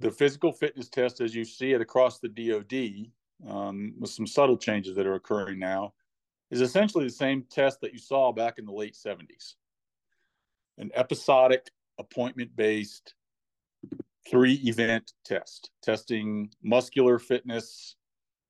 the 0.00 0.10
physical 0.10 0.52
fitness 0.52 0.88
test, 0.88 1.20
as 1.20 1.34
you 1.34 1.44
see 1.44 1.72
it 1.72 1.80
across 1.80 2.18
the 2.18 2.28
DoD, 2.28 3.12
um, 3.48 3.94
with 3.98 4.10
some 4.10 4.26
subtle 4.26 4.56
changes 4.56 4.96
that 4.96 5.06
are 5.06 5.14
occurring 5.14 5.58
now, 5.58 5.94
is 6.50 6.60
essentially 6.60 7.04
the 7.04 7.10
same 7.10 7.44
test 7.50 7.80
that 7.80 7.92
you 7.92 7.98
saw 7.98 8.32
back 8.32 8.58
in 8.58 8.66
the 8.66 8.72
late 8.72 8.94
70s 8.94 9.54
an 10.78 10.90
episodic, 10.94 11.70
appointment 11.98 12.54
based, 12.56 13.14
three 14.28 14.54
event 14.64 15.12
test, 15.24 15.70
testing 15.82 16.50
muscular 16.64 17.18
fitness 17.20 17.94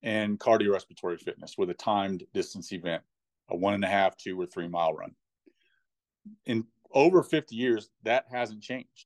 and 0.01 0.39
cardiorespiratory 0.39 1.19
fitness 1.19 1.55
with 1.55 1.69
a 1.69 1.73
timed 1.75 2.23
distance 2.33 2.71
event 2.71 3.03
a 3.49 3.55
one 3.55 3.73
and 3.73 3.83
a 3.83 3.87
half, 3.87 4.17
two, 4.17 4.39
or 4.39 4.45
three 4.45 4.67
mile 4.67 4.93
run. 4.93 5.13
In 6.45 6.65
over 6.91 7.21
50 7.21 7.55
years, 7.55 7.89
that 8.03 8.25
hasn't 8.31 8.61
changed. 8.61 9.05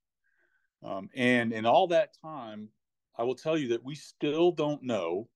Um, 0.83 1.09
and 1.15 1.51
in 1.51 1.65
all 1.65 1.87
that 1.87 2.15
time, 2.21 2.69
I 3.17 3.23
will 3.23 3.35
tell 3.35 3.57
you 3.57 3.69
that 3.69 3.83
we 3.83 3.95
still 3.95 4.51
don't 4.51 4.83
know 4.83 5.27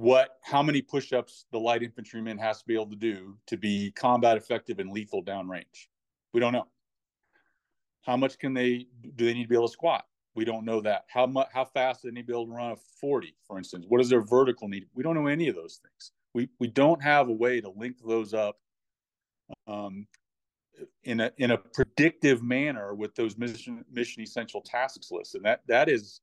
what 0.00 0.38
how 0.42 0.62
many 0.62 0.80
push-ups 0.80 1.46
the 1.52 1.58
light 1.58 1.82
infantryman 1.82 2.38
has 2.38 2.60
to 2.60 2.66
be 2.66 2.74
able 2.74 2.90
to 2.90 2.96
do 2.96 3.36
to 3.46 3.56
be 3.56 3.92
combat 3.92 4.36
effective 4.36 4.78
and 4.78 4.90
lethal 4.90 5.22
downrange. 5.22 5.88
We 6.32 6.40
don't 6.40 6.52
know. 6.52 6.66
How 8.02 8.16
much 8.16 8.38
can 8.38 8.54
they 8.54 8.86
do 9.16 9.26
they 9.26 9.34
need 9.34 9.44
to 9.44 9.48
be 9.48 9.56
able 9.56 9.68
to 9.68 9.72
squat? 9.72 10.04
We 10.34 10.44
don't 10.44 10.64
know 10.64 10.80
that. 10.80 11.04
How 11.08 11.26
much 11.26 11.48
how 11.52 11.64
fast 11.64 12.02
do 12.02 12.08
they 12.08 12.14
need 12.14 12.22
to 12.22 12.26
be 12.28 12.32
able 12.32 12.46
to 12.46 12.52
run 12.52 12.72
a 12.72 12.76
40, 13.00 13.34
for 13.46 13.58
instance? 13.58 13.84
What 13.88 14.00
is 14.00 14.08
their 14.08 14.22
vertical 14.22 14.68
need? 14.68 14.86
We 14.94 15.02
don't 15.02 15.14
know 15.14 15.26
any 15.26 15.48
of 15.48 15.54
those 15.54 15.80
things 15.82 16.12
we 16.34 16.48
we 16.58 16.68
don't 16.68 17.02
have 17.02 17.28
a 17.28 17.32
way 17.32 17.60
to 17.60 17.70
link 17.70 17.96
those 18.04 18.34
up 18.34 18.58
um, 19.66 20.06
in 21.04 21.20
a 21.20 21.32
in 21.38 21.50
a 21.50 21.58
predictive 21.58 22.42
manner 22.42 22.94
with 22.94 23.14
those 23.14 23.36
mission 23.36 23.84
mission 23.92 24.22
essential 24.22 24.60
tasks 24.60 25.10
lists, 25.10 25.34
and 25.34 25.44
that 25.44 25.62
that 25.66 25.88
is 25.88 26.20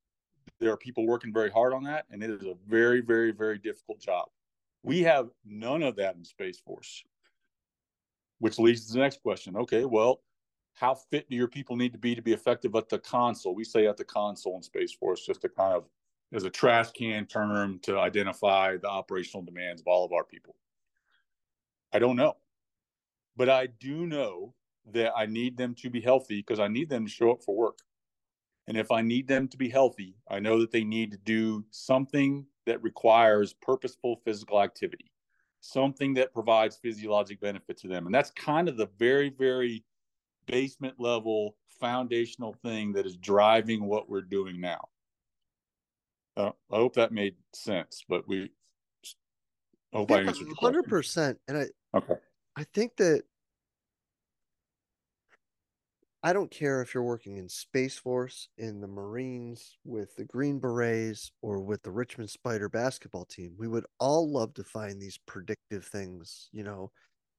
there 0.59 0.71
are 0.71 0.77
people 0.77 1.05
working 1.05 1.33
very 1.33 1.49
hard 1.49 1.73
on 1.73 1.83
that, 1.83 2.05
and 2.11 2.23
it 2.23 2.29
is 2.29 2.43
a 2.43 2.55
very 2.67 3.01
very 3.01 3.31
very 3.31 3.57
difficult 3.57 3.99
job. 3.99 4.27
We 4.83 5.01
have 5.01 5.29
none 5.45 5.83
of 5.83 5.95
that 5.97 6.15
in 6.15 6.23
Space 6.23 6.59
Force, 6.59 7.03
which 8.39 8.59
leads 8.59 8.87
to 8.87 8.93
the 8.93 8.99
next 8.99 9.21
question. 9.21 9.55
Okay, 9.57 9.85
well, 9.85 10.21
how 10.73 10.95
fit 10.95 11.29
do 11.29 11.35
your 11.35 11.47
people 11.47 11.75
need 11.75 11.93
to 11.93 11.99
be 11.99 12.15
to 12.15 12.21
be 12.21 12.33
effective 12.33 12.75
at 12.75 12.89
the 12.89 12.99
console? 12.99 13.55
We 13.55 13.63
say 13.63 13.87
at 13.87 13.97
the 13.97 14.05
console 14.05 14.55
in 14.55 14.63
Space 14.63 14.93
Force 14.93 15.25
just 15.25 15.41
to 15.41 15.49
kind 15.49 15.75
of 15.75 15.85
as 16.33 16.43
a 16.43 16.49
trash 16.49 16.91
can 16.91 17.25
term 17.25 17.79
to 17.83 17.99
identify 17.99 18.77
the 18.77 18.89
operational 18.89 19.43
demands 19.43 19.81
of 19.81 19.87
all 19.87 20.05
of 20.05 20.11
our 20.11 20.23
people? 20.23 20.55
I 21.93 21.99
don't 21.99 22.17
know. 22.17 22.35
But 23.35 23.49
I 23.49 23.67
do 23.67 24.05
know 24.05 24.53
that 24.91 25.13
I 25.15 25.25
need 25.25 25.57
them 25.57 25.75
to 25.75 25.89
be 25.89 26.01
healthy 26.01 26.37
because 26.37 26.59
I 26.59 26.67
need 26.67 26.89
them 26.89 27.05
to 27.05 27.11
show 27.11 27.31
up 27.31 27.43
for 27.43 27.55
work. 27.55 27.79
And 28.67 28.77
if 28.77 28.91
I 28.91 29.01
need 29.01 29.27
them 29.27 29.47
to 29.47 29.57
be 29.57 29.69
healthy, 29.69 30.15
I 30.29 30.39
know 30.39 30.59
that 30.59 30.71
they 30.71 30.83
need 30.83 31.11
to 31.11 31.17
do 31.17 31.63
something 31.71 32.45
that 32.65 32.83
requires 32.83 33.53
purposeful 33.53 34.17
physical 34.25 34.61
activity, 34.61 35.09
something 35.61 36.13
that 36.15 36.33
provides 36.33 36.75
physiologic 36.75 37.39
benefit 37.39 37.77
to 37.77 37.87
them. 37.87 38.05
And 38.05 38.13
that's 38.13 38.31
kind 38.31 38.67
of 38.67 38.75
the 38.75 38.89
very, 38.99 39.29
very 39.29 39.85
basement 40.47 40.95
level 40.99 41.55
foundational 41.79 42.55
thing 42.63 42.91
that 42.93 43.05
is 43.05 43.15
driving 43.17 43.85
what 43.85 44.09
we're 44.09 44.21
doing 44.21 44.59
now. 44.59 44.89
Uh, 46.35 46.51
I 46.71 46.75
hope 46.75 46.95
that 46.95 47.11
made 47.11 47.35
sense, 47.53 48.03
but 48.07 48.27
we 48.27 48.51
I 49.93 49.97
hope 49.97 50.09
yeah, 50.11 50.17
I 50.17 50.19
answered 50.21 50.47
hundred 50.59 50.83
percent. 50.83 51.39
And 51.47 51.57
I 51.57 51.97
okay. 51.97 52.15
I 52.55 52.63
think 52.73 52.97
that 52.97 53.23
I 56.23 56.33
don't 56.33 56.49
care 56.49 56.81
if 56.81 56.93
you're 56.93 57.03
working 57.03 57.37
in 57.37 57.47
Space 57.47 57.97
Force, 57.97 58.49
in 58.57 58.81
the 58.81 58.87
Marines, 58.87 59.77
with 59.85 60.15
the 60.15 60.25
Green 60.25 60.59
Berets, 60.59 61.31
or 61.41 61.59
with 61.59 61.83
the 61.83 61.91
Richmond 61.91 62.29
Spider 62.29 62.69
basketball 62.69 63.25
team. 63.25 63.53
We 63.57 63.67
would 63.67 63.85
all 63.99 64.31
love 64.31 64.53
to 64.55 64.63
find 64.63 64.99
these 64.99 65.19
predictive 65.27 65.85
things. 65.85 66.49
You 66.51 66.63
know, 66.63 66.91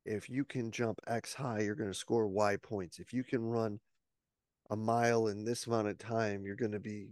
if 0.04 0.30
you 0.30 0.44
can 0.44 0.70
jump 0.70 1.00
X 1.08 1.34
high, 1.34 1.60
you're 1.60 1.74
going 1.74 1.90
to 1.90 1.98
score 1.98 2.28
Y 2.28 2.56
points. 2.62 3.00
If 3.00 3.12
you 3.12 3.24
can 3.24 3.42
run 3.42 3.80
a 4.70 4.76
mile 4.76 5.26
in 5.26 5.44
this 5.44 5.66
amount 5.66 5.88
of 5.88 5.98
time, 5.98 6.44
you're 6.44 6.56
going 6.56 6.72
to 6.72 6.80
be 6.80 7.08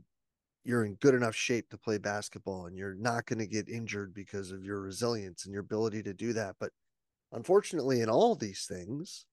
you're 0.65 0.85
in 0.85 0.95
good 0.95 1.15
enough 1.15 1.35
shape 1.35 1.71
to 1.71 1.79
play 1.79 1.97
basketball 1.97 2.67
and 2.67 2.77
you're 2.77 2.97
not 2.97 3.25
going 3.27 3.39
to 3.39 3.47
get 3.47 3.69
injured 3.69 4.13
because 4.13 4.51
of 4.51 4.65
your 4.65 4.81
resilience 4.81 5.45
and 5.45 5.53
your 5.53 5.61
ability 5.61 6.03
to 6.03 6.13
do 6.13 6.33
that. 6.33 6.57
But 6.59 6.71
unfortunately, 7.31 8.01
in 8.01 8.09
all 8.09 8.35
these 8.35 8.67
things, 8.69 9.27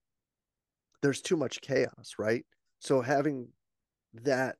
there's 1.04 1.20
too 1.20 1.36
much 1.36 1.60
chaos, 1.60 2.14
right? 2.18 2.46
So 2.78 3.02
having 3.02 3.48
that 4.22 4.56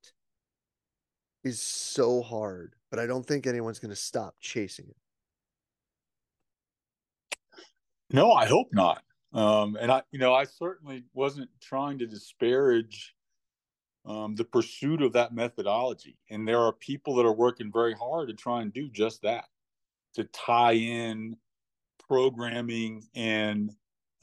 is 1.43 1.59
so 1.59 2.21
hard, 2.21 2.75
but 2.91 3.01
I 3.01 3.07
don't 3.07 3.25
think 3.25 3.47
anyone's 3.47 3.79
going 3.79 3.95
to 3.95 3.97
stop 3.97 4.35
chasing 4.41 4.85
it. 4.91 4.97
No, 8.13 8.33
I 8.33 8.45
hope 8.45 8.69
not. 8.73 9.03
Um, 9.33 9.79
and 9.81 9.91
I, 9.91 10.03
you 10.13 10.19
know, 10.19 10.35
I 10.35 10.45
certainly 10.45 11.05
wasn't 11.15 11.49
trying 11.63 11.99
to 12.01 12.07
disparage 12.07 13.15
um, 14.05 14.35
the 14.35 14.45
pursuit 14.45 15.01
of 15.01 15.15
that 15.15 15.35
methodology. 15.35 16.19
And 16.29 16.47
there 16.47 16.61
are 16.61 16.75
people 16.75 17.15
that 17.15 17.25
are 17.25 17.33
working 17.33 17.73
very 17.73 17.95
hard 17.95 18.29
to 18.29 18.35
try 18.35 18.61
and 18.61 18.71
do 18.71 18.91
just 18.91 19.23
that, 19.23 19.47
to 20.17 20.25
tie 20.25 20.75
in 20.75 21.39
programming 22.07 23.03
and 23.15 23.75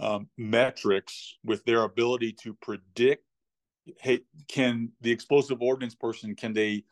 um, 0.01 0.27
metrics 0.37 1.37
with 1.45 1.63
their 1.63 1.83
ability 1.83 2.33
to 2.33 2.53
predict 2.55 3.23
hey 3.99 4.19
can 4.47 4.91
the 5.01 5.11
explosive 5.11 5.61
ordnance 5.61 5.95
person 5.95 6.35
can 6.35 6.53
they 6.53 6.83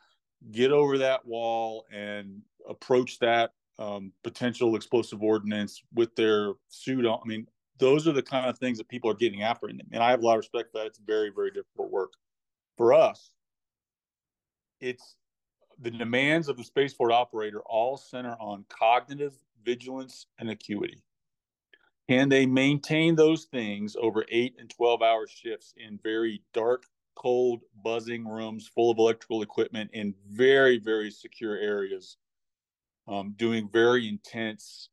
get 0.52 0.70
over 0.70 0.96
that 0.96 1.24
wall 1.26 1.84
and 1.92 2.40
approach 2.68 3.18
that 3.18 3.52
um, 3.78 4.12
potential 4.22 4.76
explosive 4.76 5.22
ordnance 5.22 5.82
with 5.94 6.14
their 6.16 6.52
suit 6.68 7.04
on? 7.04 7.20
I 7.22 7.28
mean 7.28 7.46
those 7.78 8.06
are 8.06 8.12
the 8.12 8.22
kind 8.22 8.48
of 8.48 8.58
things 8.58 8.78
that 8.78 8.88
people 8.88 9.10
are 9.10 9.14
getting 9.14 9.42
after 9.42 9.66
and, 9.66 9.82
and 9.92 10.02
i 10.02 10.10
have 10.10 10.22
a 10.22 10.26
lot 10.26 10.34
of 10.34 10.38
respect 10.38 10.70
for 10.70 10.78
that. 10.78 10.86
It's 10.86 11.00
very 11.04 11.30
very 11.34 11.50
difficult 11.50 11.90
work. 11.90 12.12
For 12.76 12.94
us 12.94 13.32
it's 14.80 15.16
the 15.80 15.90
demands 15.90 16.48
of 16.48 16.56
the 16.56 16.64
spaceport 16.64 17.12
operator 17.12 17.60
all 17.66 17.96
center 17.96 18.36
on 18.40 18.64
cognitive 18.68 19.34
vigilance 19.64 20.26
and 20.38 20.50
acuity 20.50 21.02
can 22.10 22.28
they 22.28 22.44
maintain 22.44 23.14
those 23.14 23.44
things 23.44 23.94
over 23.94 24.24
eight 24.30 24.56
and 24.58 24.68
12 24.68 25.00
hour 25.00 25.28
shifts 25.28 25.74
in 25.76 25.96
very 26.02 26.42
dark, 26.52 26.82
cold, 27.14 27.60
buzzing 27.84 28.26
rooms 28.26 28.66
full 28.66 28.90
of 28.90 28.98
electrical 28.98 29.42
equipment 29.42 29.88
in 29.92 30.12
very, 30.28 30.76
very 30.76 31.08
secure 31.08 31.56
areas, 31.56 32.16
um, 33.06 33.32
doing 33.36 33.70
very 33.72 34.08
intense, 34.08 34.88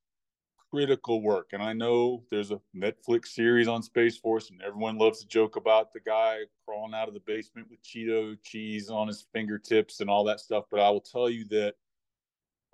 critical 0.70 1.24
work? 1.24 1.54
And 1.54 1.63
I 1.63 1.74
know 1.74 2.22
there's 2.30 2.52
a 2.52 2.62
Netflix 2.76 3.30
series 3.30 3.68
on 3.68 3.82
Space 3.82 4.20
Force, 4.20 4.52
and 4.52 4.62
everyone 4.62 5.00
loves 5.00 5.22
to 5.22 5.28
joke 5.28 5.56
about 5.56 5.91
the 5.94 6.02
guy 6.02 6.41
crawling 6.65 6.94
out 6.94 7.08
of 7.08 7.15
the 7.15 7.20
basement 7.22 7.68
with 7.68 7.82
Cheeto 7.82 8.38
cheese 8.44 8.91
on 8.91 9.08
his 9.08 9.26
fingertips 9.34 10.02
and 10.02 10.10
all 10.10 10.24
that 10.26 10.39
stuff. 10.39 10.65
But 10.70 10.82
I 10.82 10.91
will 10.91 11.02
tell 11.02 11.32
you 11.32 11.46
that 11.46 11.74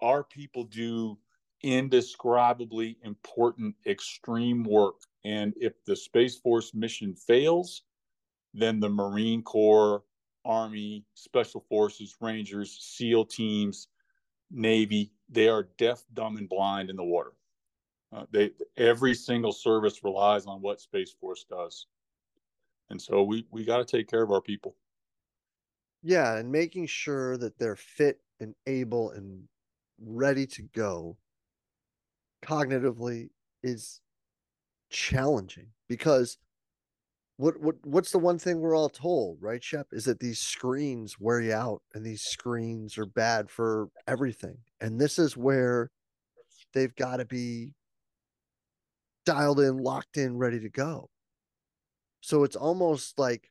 our 0.01 0.21
people 0.21 0.65
do 0.65 1.17
indescribably 1.63 2.97
important 3.03 3.75
extreme 3.85 4.63
work. 4.63 4.95
And 5.25 5.53
if 5.57 5.73
the 5.85 5.95
Space 5.95 6.37
Force 6.37 6.73
mission 6.73 7.15
fails, 7.15 7.83
then 8.53 8.79
the 8.79 8.89
Marine 8.89 9.41
Corps, 9.41 10.03
Army, 10.45 11.05
Special 11.13 11.61
Forces, 11.69 12.15
Rangers, 12.19 12.77
SEAL 12.81 13.25
teams, 13.25 13.87
Navy, 14.51 15.11
they 15.29 15.47
are 15.47 15.69
deaf, 15.77 16.03
dumb, 16.13 16.37
and 16.37 16.47
blind 16.47 16.89
in 16.89 16.95
the 16.95 17.03
water. 17.03 17.31
Uh, 18.11 18.25
they 18.31 18.51
every 18.77 19.15
single 19.15 19.51
service 19.51 20.03
relies 20.03 20.45
on 20.45 20.61
what 20.61 20.79
Space 20.79 21.11
Force 21.19 21.45
does, 21.49 21.87
and 22.91 23.01
so 23.01 23.23
we 23.23 23.47
we 23.49 23.65
got 23.65 23.77
to 23.77 23.85
take 23.85 24.07
care 24.07 24.21
of 24.21 24.29
our 24.29 24.41
people. 24.41 24.75
Yeah, 26.03 26.35
and 26.37 26.51
making 26.51 26.85
sure 26.85 27.37
that 27.37 27.57
they're 27.57 27.75
fit 27.75 28.19
and 28.39 28.53
able 28.67 29.09
and 29.11 29.47
ready 29.99 30.45
to 30.45 30.61
go 30.73 31.17
cognitively 32.43 33.29
is 33.63 34.01
challenging 34.89 35.67
because 35.87 36.37
what 37.37 37.59
what 37.59 37.75
what's 37.83 38.11
the 38.11 38.19
one 38.19 38.37
thing 38.37 38.59
we're 38.59 38.75
all 38.75 38.89
told, 38.89 39.39
right, 39.41 39.63
Shep? 39.63 39.87
Is 39.91 40.05
that 40.05 40.19
these 40.19 40.39
screens 40.39 41.19
wear 41.19 41.41
you 41.41 41.53
out 41.53 41.81
and 41.93 42.05
these 42.05 42.21
screens 42.21 42.97
are 42.97 43.07
bad 43.07 43.49
for 43.49 43.89
everything. 44.07 44.57
And 44.79 44.99
this 44.99 45.17
is 45.17 45.35
where 45.35 45.89
they've 46.73 46.95
got 46.95 47.17
to 47.17 47.25
be 47.25 47.73
dialed 49.25 49.59
in, 49.59 49.77
locked 49.77 50.17
in, 50.17 50.37
ready 50.37 50.59
to 50.59 50.69
go. 50.69 51.09
So 52.21 52.43
it's 52.43 52.55
almost 52.55 53.17
like 53.17 53.49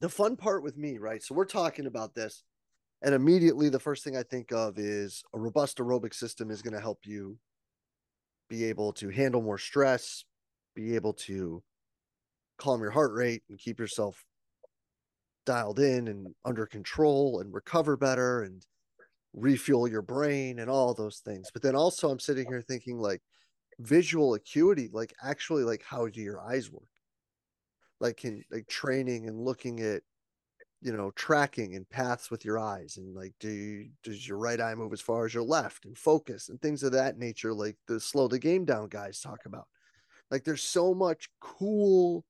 the 0.00 0.08
fun 0.08 0.36
part 0.36 0.62
with 0.62 0.76
me, 0.76 0.98
right? 0.98 1.22
So 1.22 1.34
we're 1.34 1.44
talking 1.44 1.86
about 1.86 2.14
this, 2.14 2.42
and 3.02 3.14
immediately 3.14 3.68
the 3.68 3.80
first 3.80 4.04
thing 4.04 4.16
I 4.16 4.24
think 4.24 4.52
of 4.52 4.78
is 4.78 5.22
a 5.34 5.38
robust 5.38 5.78
aerobic 5.78 6.14
system 6.14 6.50
is 6.50 6.60
going 6.60 6.74
to 6.74 6.80
help 6.80 7.00
you 7.04 7.38
be 8.52 8.64
able 8.64 8.92
to 8.92 9.08
handle 9.08 9.40
more 9.40 9.56
stress, 9.56 10.24
be 10.74 10.94
able 10.94 11.14
to 11.14 11.62
calm 12.58 12.82
your 12.82 12.90
heart 12.90 13.14
rate 13.14 13.42
and 13.48 13.58
keep 13.58 13.78
yourself 13.78 14.26
dialed 15.46 15.78
in 15.78 16.06
and 16.06 16.26
under 16.44 16.66
control 16.66 17.40
and 17.40 17.54
recover 17.54 17.96
better 17.96 18.42
and 18.42 18.66
refuel 19.32 19.88
your 19.88 20.02
brain 20.02 20.58
and 20.58 20.68
all 20.68 20.92
those 20.92 21.22
things. 21.24 21.48
But 21.50 21.62
then 21.62 21.74
also 21.74 22.10
I'm 22.10 22.20
sitting 22.20 22.46
here 22.46 22.60
thinking 22.60 22.98
like 22.98 23.22
visual 23.78 24.34
acuity, 24.34 24.90
like 24.92 25.14
actually 25.24 25.64
like 25.64 25.82
how 25.82 26.06
do 26.08 26.20
your 26.20 26.42
eyes 26.42 26.70
work? 26.70 26.90
Like 28.00 28.22
in 28.26 28.44
like 28.50 28.68
training 28.68 29.28
and 29.28 29.40
looking 29.40 29.80
at 29.80 30.02
you 30.82 30.92
know 30.92 31.12
tracking 31.12 31.76
and 31.76 31.88
paths 31.88 32.30
with 32.30 32.44
your 32.44 32.58
eyes 32.58 32.96
and 32.96 33.14
like 33.14 33.32
do 33.38 33.48
you, 33.48 33.88
does 34.02 34.26
your 34.26 34.36
right 34.36 34.60
eye 34.60 34.74
move 34.74 34.92
as 34.92 35.00
far 35.00 35.24
as 35.24 35.32
your 35.32 35.42
left 35.42 35.84
and 35.84 35.96
focus 35.96 36.48
and 36.48 36.60
things 36.60 36.82
of 36.82 36.92
that 36.92 37.16
nature 37.16 37.54
like 37.54 37.76
the 37.86 38.00
slow 38.00 38.26
the 38.26 38.38
game 38.38 38.64
down 38.64 38.88
guys 38.88 39.20
talk 39.20 39.46
about. 39.46 39.66
Like 40.30 40.44
there's 40.44 40.62
so 40.62 40.94
much 40.94 41.28
cool 41.40 42.24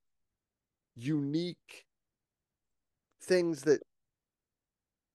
unique 0.96 1.86
things 3.22 3.62
that 3.62 3.80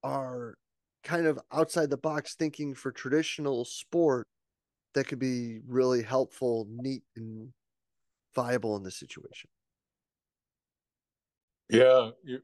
are 0.03 0.55
kind 1.03 1.27
of 1.27 1.39
outside 1.51 1.89
the 1.89 1.97
box 1.97 2.35
thinking 2.35 2.73
for 2.73 2.91
traditional 2.91 3.65
sport 3.65 4.25
that 4.93 5.07
could 5.07 5.19
be 5.19 5.59
really 5.67 6.01
helpful 6.01 6.65
neat 6.69 7.03
and 7.15 7.49
viable 8.33 8.75
in 8.77 8.83
this 8.83 8.97
situation. 8.97 9.49
Yeah 11.69 12.11
you, 12.23 12.39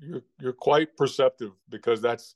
you're 0.00 0.22
you're 0.40 0.52
quite 0.52 0.96
perceptive 0.96 1.52
because 1.68 2.00
that's 2.00 2.34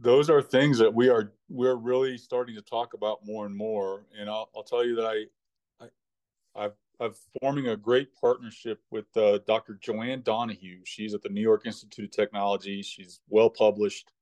those 0.00 0.28
are 0.28 0.42
things 0.42 0.78
that 0.78 0.92
we 0.92 1.08
are 1.08 1.32
we're 1.48 1.76
really 1.76 2.18
starting 2.18 2.54
to 2.54 2.62
talk 2.62 2.94
about 2.94 3.24
more 3.24 3.46
and 3.46 3.54
more. 3.54 4.04
And 4.18 4.28
I'll, 4.28 4.50
I'll 4.56 4.64
tell 4.64 4.84
you 4.84 4.96
that 4.96 5.06
I, 5.06 5.84
I 5.84 6.64
I've 6.64 6.72
I've 7.00 7.16
forming 7.40 7.68
a 7.68 7.76
great 7.76 8.08
partnership 8.20 8.80
with 8.90 9.06
uh, 9.16 9.38
Dr. 9.46 9.78
Joanne 9.80 10.22
Donoghue. 10.22 10.80
She's 10.84 11.14
at 11.14 11.22
the 11.22 11.28
New 11.28 11.40
York 11.40 11.66
Institute 11.66 12.06
of 12.06 12.10
Technology. 12.10 12.82
She's 12.82 13.20
well 13.28 13.50
published. 13.50 14.12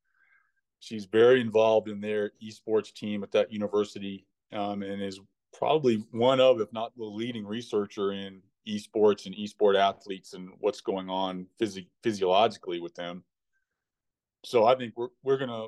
She's 0.78 1.04
very 1.04 1.40
involved 1.40 1.88
in 1.88 2.00
their 2.00 2.32
esports 2.42 2.92
team 2.92 3.22
at 3.22 3.32
that 3.32 3.52
university, 3.52 4.26
um, 4.52 4.82
and 4.82 5.02
is 5.02 5.20
probably 5.52 6.04
one 6.10 6.40
of, 6.40 6.60
if 6.60 6.72
not 6.72 6.96
the 6.96 7.04
leading 7.04 7.46
researcher 7.46 8.12
in 8.12 8.40
esports 8.66 9.26
and 9.26 9.34
esport 9.34 9.78
athletes 9.78 10.34
and 10.34 10.50
what's 10.58 10.80
going 10.80 11.08
on 11.08 11.46
phys- 11.60 11.86
physiologically 12.02 12.80
with 12.80 12.94
them. 12.94 13.24
So 14.44 14.64
I 14.64 14.74
think 14.74 14.94
we're 14.96 15.08
we're 15.22 15.38
gonna 15.38 15.66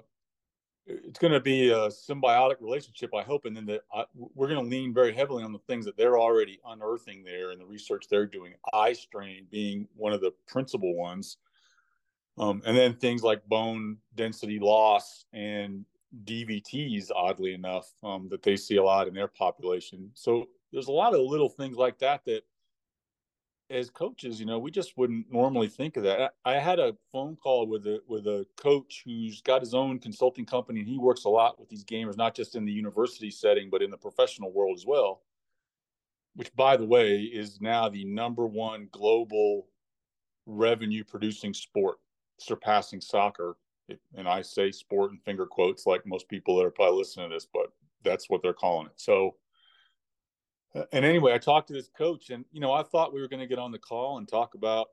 it's 0.87 1.19
to 1.33 1.41
be 1.41 1.71
a 1.71 1.89
symbiotic 1.89 2.57
relationship, 2.61 3.15
I 3.15 3.23
hope, 3.23 3.45
and 3.45 3.57
then 3.57 3.67
the, 3.67 3.83
uh, 3.95 4.05
we're 4.15 4.49
to 4.63 4.69
lean 4.69 4.93
very 4.93 5.15
heavily 5.15 5.45
on 5.45 5.53
the 5.53 5.61
things 5.61 5.85
that 5.85 5.97
they're 5.97 6.19
already 6.19 6.59
unearthing 6.67 7.23
there 7.23 7.53
and 7.53 7.61
the 7.61 7.67
research 7.67 8.07
they're 8.11 8.27
doing. 8.27 8.55
Eye 8.73 8.93
strain 8.93 9.47
being 9.51 9.87
one 9.95 10.13
of 10.13 10.21
the 10.21 10.33
principal 10.49 10.97
ones, 10.97 11.37
um, 12.39 12.63
and 12.67 12.77
then 12.77 12.95
things 12.95 13.23
like 13.23 13.47
bone 13.49 13.99
density 14.17 14.59
loss 14.59 15.25
and 15.33 15.85
DVTs, 16.25 17.11
oddly 17.15 17.55
enough, 17.55 17.91
um, 18.03 18.29
that 18.29 18.43
they 18.43 18.57
see 18.57 18.77
a 18.77 18.83
lot 18.83 19.07
in 19.07 19.15
their 19.15 19.29
population. 19.29 20.11
So 20.15 20.49
there's 20.73 20.89
a 20.89 20.93
lot 20.93 21.15
of 21.15 21.21
little 21.21 21.49
things 21.49 21.77
like 21.77 21.99
that 22.01 22.25
that, 22.27 22.43
as 23.73 23.91
coaches, 23.91 24.39
you 24.39 24.47
know, 24.47 24.59
we 24.59 24.71
just 24.71 24.97
wouldn't 24.97 25.33
normally 25.33 25.69
think 25.69 25.97
of 25.97 26.03
that. 26.05 26.35
I 26.45 26.55
had 26.55 26.79
a 26.79 26.97
phone 27.11 27.37
call 27.37 27.67
with 27.67 27.87
a 27.87 28.01
with 28.07 28.27
a 28.27 28.47
coach 28.57 29.03
who's 29.05 29.41
got 29.41 29.63
his 29.63 29.75
own 29.75 29.99
consulting 29.99 30.47
company, 30.47 30.81
and 30.81 30.89
he 30.89 30.99
works 30.99 31.25
a 31.25 31.29
lot 31.29 31.59
with 31.59 31.69
these 31.69 31.85
gamers, 31.85 32.17
not 32.17 32.35
just 32.35 32.55
in 32.55 32.65
the 32.65 32.73
university 32.73 33.31
setting, 33.31 33.71
but 33.71 33.83
in 33.83 33.91
the 33.91 33.97
professional 33.97 34.53
world 34.53 34.77
as 34.77 34.87
well. 34.87 35.23
Which, 36.35 36.55
by 36.55 36.77
the 36.77 36.87
way, 36.87 37.23
is 37.23 37.61
now 37.61 37.89
the 37.89 38.05
number 38.05 38.47
one 38.47 38.89
global 38.93 39.69
revenue 40.47 41.05
producing 41.05 41.55
sport, 41.55 41.99
surpassing 42.39 43.01
soccer 43.01 43.57
and 44.15 44.29
I 44.29 44.43
say 44.43 44.71
sport 44.71 45.13
in 45.13 45.19
finger 45.19 45.47
quotes 45.47 45.87
like 45.87 46.07
most 46.07 46.29
people 46.29 46.57
that 46.57 46.65
are 46.65 46.71
probably 46.71 46.99
listening 46.99 47.31
to 47.31 47.37
this, 47.37 47.47
but 47.53 47.73
that's 48.05 48.29
what 48.29 48.43
they're 48.43 48.53
calling 48.53 48.87
it. 48.87 48.93
So, 48.97 49.37
and 50.75 51.05
anyway, 51.05 51.35
I 51.35 51.39
talked 51.39 51.69
to 51.69 51.75
this 51.75 51.89
coach, 51.97 52.31
and 52.31 52.45
you 52.53 52.61
know, 52.61 52.73
I 52.73 52.83
thought 52.83 53.13
we 53.13 53.21
were 53.21 53.29
going 53.29 53.41
to 53.41 53.47
get 53.47 53.59
on 53.59 53.73
the 53.73 53.79
call 53.79 54.19
and 54.19 54.29
talk 54.29 54.55
about 54.55 54.89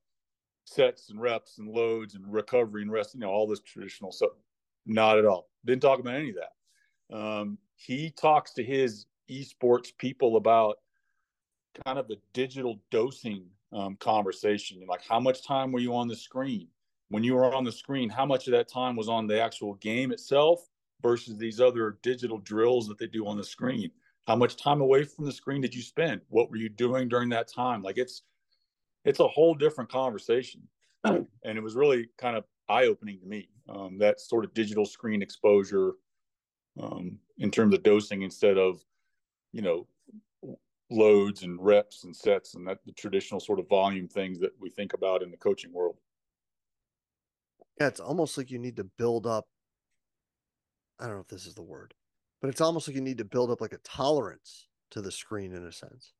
sets 0.66 1.10
and 1.10 1.20
reps 1.20 1.58
and 1.58 1.68
loads 1.68 2.16
and 2.16 2.32
recovery 2.32 2.82
and 2.82 2.92
rest, 2.92 3.14
you 3.14 3.20
know, 3.20 3.30
all 3.30 3.48
this 3.48 3.62
traditional 3.62 4.12
stuff. 4.12 4.32
Not 4.86 5.18
at 5.18 5.26
all. 5.26 5.50
Didn't 5.66 5.82
talk 5.82 6.00
about 6.00 6.16
any 6.16 6.30
of 6.30 6.36
that. 6.36 7.16
Um, 7.16 7.58
he 7.76 8.12
talks 8.12 8.54
to 8.54 8.64
his 8.64 9.06
esports 9.30 9.96
people 9.98 10.36
about 10.36 10.78
kind 11.86 11.98
of 11.98 12.08
the 12.08 12.18
digital 12.34 12.80
dosing 12.92 13.46
um, 13.72 13.96
conversation, 13.98 14.84
like 14.88 15.02
how 15.08 15.20
much 15.20 15.46
time 15.46 15.72
were 15.72 15.80
you 15.80 15.96
on 15.96 16.08
the 16.08 16.16
screen? 16.16 16.68
when 17.10 17.24
you 17.24 17.36
were 17.36 17.54
on 17.54 17.64
the 17.64 17.72
screen, 17.72 18.10
how 18.10 18.26
much 18.26 18.48
of 18.48 18.52
that 18.52 18.68
time 18.68 18.96
was 18.96 19.10
on 19.10 19.28
the 19.28 19.42
actual 19.42 19.74
game 19.76 20.12
itself 20.12 20.68
versus 21.02 21.38
these 21.38 21.60
other 21.60 21.98
digital 22.02 22.38
drills 22.40 22.88
that 22.88 22.98
they 22.98 23.08
do 23.08 23.28
on 23.28 23.38
the 23.38 23.44
screen? 23.44 23.92
How 24.30 24.36
much 24.36 24.58
time 24.58 24.80
away 24.80 25.06
from 25.06 25.26
the 25.26 25.32
screen 25.32 25.60
did 25.60 25.74
you 25.74 25.82
spend? 25.82 26.22
What 26.30 26.52
were 26.52 26.58
you 26.58 26.70
doing 26.70 27.10
during 27.10 27.30
that 27.30 27.48
time? 27.52 27.82
Like 27.82 27.98
it's 27.98 28.22
it's 29.04 29.20
a 29.20 29.28
whole 29.28 29.56
different 29.56 29.92
conversation, 29.92 30.68
and 31.04 31.26
it 31.44 31.64
was 31.64 31.74
really 31.74 32.10
kind 32.20 32.38
of 32.38 32.44
eye 32.70 32.86
opening 32.86 33.20
to 33.22 33.26
me. 33.26 33.50
Um, 33.68 33.98
that 33.98 34.20
sort 34.20 34.46
of 34.46 34.54
digital 34.54 34.86
screen 34.86 35.24
exposure 35.24 35.94
um, 36.80 37.18
in 37.40 37.50
terms 37.50 37.74
of 37.74 37.82
dosing 37.82 38.22
instead 38.22 38.60
of 38.60 38.86
you 39.52 39.64
know 39.64 39.88
loads 40.92 41.42
and 41.42 41.60
reps 41.60 42.04
and 42.04 42.16
sets 42.16 42.54
and 42.54 42.68
that 42.68 42.86
the 42.86 42.92
traditional 42.92 43.40
sort 43.40 43.60
of 43.60 43.68
volume 43.68 44.08
things 44.08 44.40
that 44.42 44.52
we 44.60 44.70
think 44.70 44.94
about 44.94 45.24
in 45.24 45.32
the 45.32 45.38
coaching 45.38 45.74
world. 45.74 45.98
Yeah, 47.82 47.88
it's 47.88 48.00
almost 48.00 48.38
like 48.38 48.52
you 48.52 48.60
need 48.60 48.78
to 48.78 48.84
build 48.84 49.26
up. 49.26 49.48
I 51.00 51.08
don't 51.08 51.16
know 51.16 51.22
if 51.22 51.30
this 51.30 51.48
is 51.48 51.56
the 51.56 51.64
word, 51.64 51.96
but 52.42 52.50
it's 52.50 52.62
almost 52.62 52.88
like 52.88 52.96
you 52.96 53.02
need 53.02 53.18
to 53.18 53.26
build 53.26 53.52
up 53.52 53.62
like 53.62 53.74
a 53.74 53.80
tolerance 53.80 54.68
to 54.92 55.02
the 55.02 55.12
screen 55.12 55.54
in 55.54 55.66
a 55.66 55.72
sense. 55.72 56.14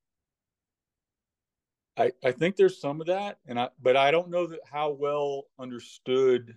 I, 1.96 2.12
I 2.24 2.32
think 2.32 2.56
there's 2.56 2.80
some 2.80 3.00
of 3.00 3.06
that, 3.08 3.38
and 3.46 3.58
I 3.58 3.68
but 3.82 3.96
I 3.96 4.10
don't 4.10 4.30
know 4.30 4.46
that 4.46 4.60
how 4.70 4.90
well 4.90 5.44
understood 5.58 6.56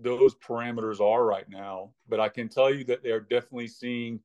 those 0.00 0.34
parameters 0.36 1.00
are 1.00 1.24
right 1.24 1.48
now. 1.48 1.92
But 2.08 2.20
I 2.20 2.28
can 2.28 2.48
tell 2.48 2.72
you 2.72 2.84
that 2.84 3.02
they're 3.02 3.20
definitely 3.20 3.68
seeing 3.68 4.20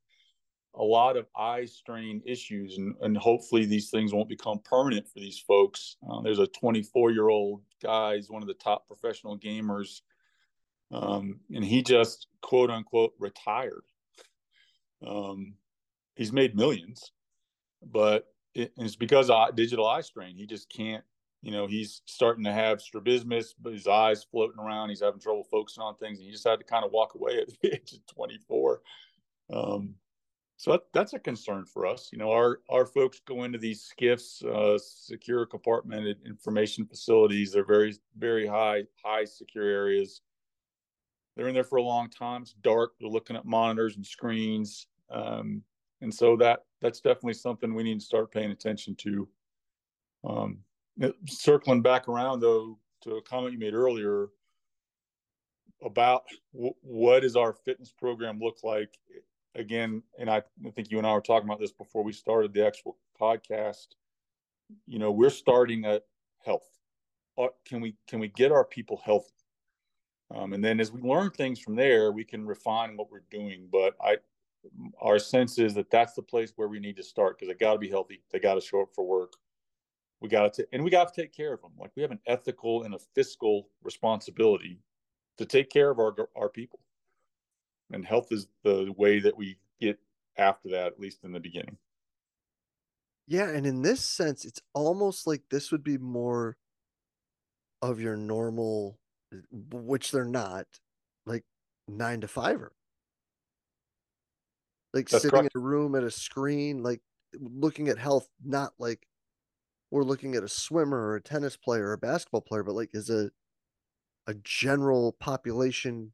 a 0.76 0.84
lot 0.84 1.18
of 1.18 1.28
eye 1.36 1.66
strain 1.66 2.22
issues, 2.26 2.78
and, 2.78 2.96
and 3.02 3.16
hopefully 3.16 3.66
these 3.66 3.90
things 3.90 4.14
won't 4.14 4.30
become 4.30 4.60
permanent 4.66 5.08
for 5.08 5.20
these 5.20 5.40
folks. 5.40 5.98
Uh, 6.10 6.22
there's 6.22 6.40
a 6.40 6.48
24 6.48 7.12
year 7.12 7.30
old 7.30 7.62
guy, 7.82 8.16
he's 8.16 8.30
one 8.30 8.42
of 8.42 8.48
the 8.48 8.54
top 8.56 8.88
professional 8.88 9.38
gamers, 9.38 10.02
um, 10.92 11.40
and 11.54 11.64
he 11.64 11.84
just 11.84 12.28
quote 12.42 12.72
unquote 12.72 13.14
retired. 13.20 13.84
Um, 15.06 15.56
he's 16.16 16.32
made 16.32 16.56
millions, 16.56 17.12
but 17.82 18.28
it, 18.54 18.74
it's 18.78 18.96
because 18.96 19.30
of 19.30 19.56
digital 19.56 19.88
eye 19.88 20.02
strain. 20.02 20.36
He 20.36 20.46
just 20.46 20.70
can't. 20.70 21.04
You 21.42 21.52
know, 21.52 21.68
he's 21.68 22.02
starting 22.06 22.46
to 22.46 22.54
have 22.54 22.82
strabismus, 22.82 23.54
but 23.60 23.74
his 23.74 23.86
eyes 23.86 24.24
floating 24.24 24.60
around. 24.60 24.90
He's 24.90 25.02
having 25.02 25.20
trouble 25.20 25.44
focusing 25.44 25.84
on 25.84 25.96
things, 25.98 26.20
and 26.20 26.26
he 26.26 26.32
just 26.32 26.48
had 26.48 26.60
to 26.60 26.66
kind 26.66 26.86
of 26.86 26.92
walk 26.92 27.16
away 27.16 27.40
at 27.40 27.50
the 27.62 27.74
age 27.74 27.94
of 27.94 28.16
24. 28.16 28.82
Um, 29.52 29.96
so 30.56 30.72
that, 30.72 30.84
that's 30.94 31.12
a 31.12 31.20
concern 31.20 31.66
for 31.66 31.86
us. 31.86 32.10
You 32.14 32.20
know, 32.20 32.32
our 32.32 32.62
our 32.70 32.86
folks 32.86 33.20
go 33.26 33.44
into 33.44 33.58
these 33.58 33.92
SCIFs, 34.00 34.46
uh, 34.46 34.80
secure 34.80 35.46
compartmented 35.46 36.26
information 36.26 36.86
facilities. 36.86 37.52
They're 37.52 37.66
very 37.66 37.96
very 38.18 38.48
high 38.48 38.84
high 39.04 39.26
secure 39.26 39.68
areas. 39.68 40.22
They're 41.36 41.50
in 41.50 41.54
there 41.54 41.66
for 41.66 41.78
a 41.78 41.84
long 41.84 42.10
time. 42.10 42.44
It's 42.44 42.54
dark. 42.54 42.94
They're 43.00 43.10
looking 43.10 43.36
at 43.36 43.44
monitors 43.44 43.98
and 43.98 44.06
screens, 44.06 44.88
um, 45.10 45.62
and 46.02 46.14
so 46.14 46.36
that 46.38 46.66
that's 46.82 47.00
definitely 47.00 47.34
something 47.34 47.74
we 47.74 47.84
need 47.84 48.00
to 48.00 48.06
start 48.06 48.32
paying 48.32 48.52
attention 48.52 48.96
to. 48.96 49.28
Um, 50.28 50.60
circling 51.28 51.82
back 51.82 52.08
around 52.08 52.40
though 52.40 52.78
to 53.02 53.16
a 53.16 53.22
comment 53.22 53.54
you 53.54 53.60
made 53.60 53.74
earlier 53.74 54.28
about 55.84 56.24
w- 56.54 56.76
what 56.82 57.22
does 57.22 57.36
our 57.36 57.54
fitness 57.54 57.92
program 57.92 58.40
look 58.40 58.58
like 58.64 58.98
again, 59.56 60.02
and 60.20 60.30
I, 60.30 60.42
I 60.66 60.70
think 60.72 60.92
you 60.92 60.98
and 60.98 61.08
I 61.08 61.14
were 61.14 61.22
talking 61.22 61.48
about 61.48 61.60
this 61.60 61.72
before 61.72 62.04
we 62.04 62.14
started 62.14 62.54
the 62.54 62.66
actual 62.66 62.98
podcast. 63.20 63.88
You 64.88 65.00
know, 65.00 65.12
we're 65.12 65.30
starting 65.30 65.86
at 65.86 66.04
health. 66.44 66.68
Uh, 67.38 67.48
can 67.66 67.82
we 67.82 67.96
can 68.08 68.20
we 68.20 68.28
get 68.30 68.52
our 68.52 68.66
people 68.66 69.02
healthy? 69.04 69.30
Um, 70.34 70.54
and 70.54 70.64
then 70.64 70.80
as 70.80 70.92
we 70.92 71.02
learn 71.02 71.30
things 71.32 71.60
from 71.60 71.76
there, 71.76 72.12
we 72.12 72.24
can 72.24 72.46
refine 72.46 72.98
what 72.98 73.12
we're 73.12 73.24
doing. 73.30 73.68
But 73.72 73.96
I, 74.02 74.18
our 75.02 75.20
sense 75.20 75.60
is 75.60 75.74
that 75.74 75.92
that's 75.92 76.14
the 76.14 76.22
place 76.22 76.54
where 76.56 76.68
we 76.68 76.80
need 76.80 76.98
to 76.98 77.04
start 77.04 77.38
because 77.38 77.50
they 77.50 77.58
got 77.58 77.74
to 77.74 77.80
be 77.80 77.90
healthy. 77.90 78.22
They 78.32 78.40
got 78.40 78.56
to 78.56 78.62
show 78.62 78.82
up 78.82 78.90
for 78.94 79.06
work. 79.06 79.34
We 80.22 80.30
got 80.30 80.54
to, 80.54 80.68
and 80.72 80.84
we 80.84 80.90
got 80.90 81.14
to 81.14 81.22
take 81.22 81.34
care 81.34 81.54
of 81.54 81.62
them. 81.62 81.72
Like 81.78 81.92
we 81.96 82.02
have 82.02 82.12
an 82.12 82.20
ethical 82.28 82.84
and 82.84 82.94
a 82.94 83.00
fiscal 83.14 83.68
responsibility 83.84 84.80
to 85.38 85.46
take 85.46 85.70
care 85.70 85.90
of 85.90 86.00
our 86.00 86.16
our 86.36 86.50
people 86.50 86.80
and 87.92 88.06
health 88.06 88.32
is 88.32 88.48
the 88.64 88.94
way 88.98 89.20
that 89.20 89.38
we 89.38 89.58
get 89.80 90.00
after 90.38 90.70
that 90.70 90.88
at 90.88 91.00
least 91.00 91.24
in 91.24 91.32
the 91.32 91.40
beginning 91.40 91.78
yeah 93.28 93.50
and 93.50 93.66
in 93.66 93.82
this 93.82 94.04
sense 94.04 94.46
it's 94.46 94.62
almost 94.74 95.28
like 95.28 95.42
this 95.50 95.72
would 95.72 95.84
be 95.84 95.98
more 95.98 96.58
of 97.82 98.00
your 98.00 98.16
normal 98.16 98.98
which 99.52 100.12
they're 100.12 100.26
not 100.26 100.66
like 101.26 101.44
nine 101.88 102.22
to 102.22 102.28
fiver 102.28 102.72
like 104.94 105.10
That's 105.10 105.24
sitting 105.24 105.30
correct. 105.30 105.50
in 105.54 105.62
a 105.62 105.64
room 105.64 105.96
at 105.96 106.04
a 106.04 106.12
screen 106.12 106.84
like 106.84 107.02
looking 107.40 107.88
at 107.90 107.98
health 107.98 108.30
not 108.44 108.74
like 108.80 109.08
we're 109.92 110.04
looking 110.04 110.36
at 110.36 110.44
a 110.44 110.50
swimmer 110.50 110.98
or 110.98 111.16
a 111.16 111.22
tennis 111.22 111.58
player 111.58 111.90
or 111.90 111.94
a 111.94 111.98
basketball 111.98 112.42
player 112.42 112.64
but 112.64 112.76
like 112.76 112.92
as 112.96 113.10
a 113.10 113.32
a 114.28 114.34
general 114.36 115.12
population 115.14 116.14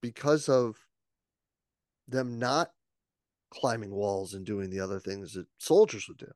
because 0.00 0.48
of 0.48 0.86
them 2.08 2.38
not 2.38 2.72
climbing 3.50 3.92
walls 3.92 4.34
and 4.34 4.44
doing 4.44 4.70
the 4.70 4.80
other 4.80 5.00
things 5.00 5.34
that 5.34 5.46
soldiers 5.58 6.08
would 6.08 6.18
do. 6.18 6.32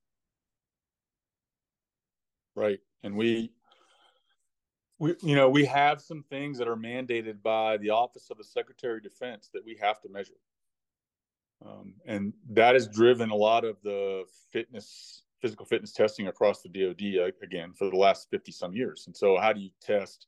Right. 2.55 2.81
And 3.03 3.16
we 3.16 3.53
we 4.98 5.16
you 5.22 5.35
know, 5.35 5.48
we 5.48 5.64
have 5.64 6.00
some 6.00 6.22
things 6.22 6.59
that 6.59 6.68
are 6.68 6.76
mandated 6.76 7.42
by 7.42 7.76
the 7.79 7.90
office 7.90 8.31
of 8.31 8.38
the 8.38 8.44
Secretary 8.44 8.98
of 8.98 9.03
Defense 9.03 9.48
that 9.53 9.64
we 9.64 9.76
have 9.76 10.00
to 10.03 10.09
measure. 10.09 10.35
Um, 11.64 11.94
and 12.07 12.33
that 12.51 12.75
has 12.75 12.88
driven 12.88 13.31
a 13.31 13.37
lot 13.37 13.64
of 13.64 13.77
the 13.83 14.25
fitness 14.53 15.25
physical 15.40 15.64
fitness 15.64 15.92
testing 15.92 16.29
across 16.29 16.61
the 16.61 16.68
DoD 16.68 17.18
uh, 17.18 17.31
again 17.42 17.73
for 17.73 17.88
the 17.88 17.96
last 17.96 18.29
50 18.31 18.53
some 18.53 18.75
years. 18.75 19.05
And 19.07 19.16
so 19.16 19.38
how 19.38 19.53
do 19.53 19.61
you 19.61 19.70
test 19.81 20.27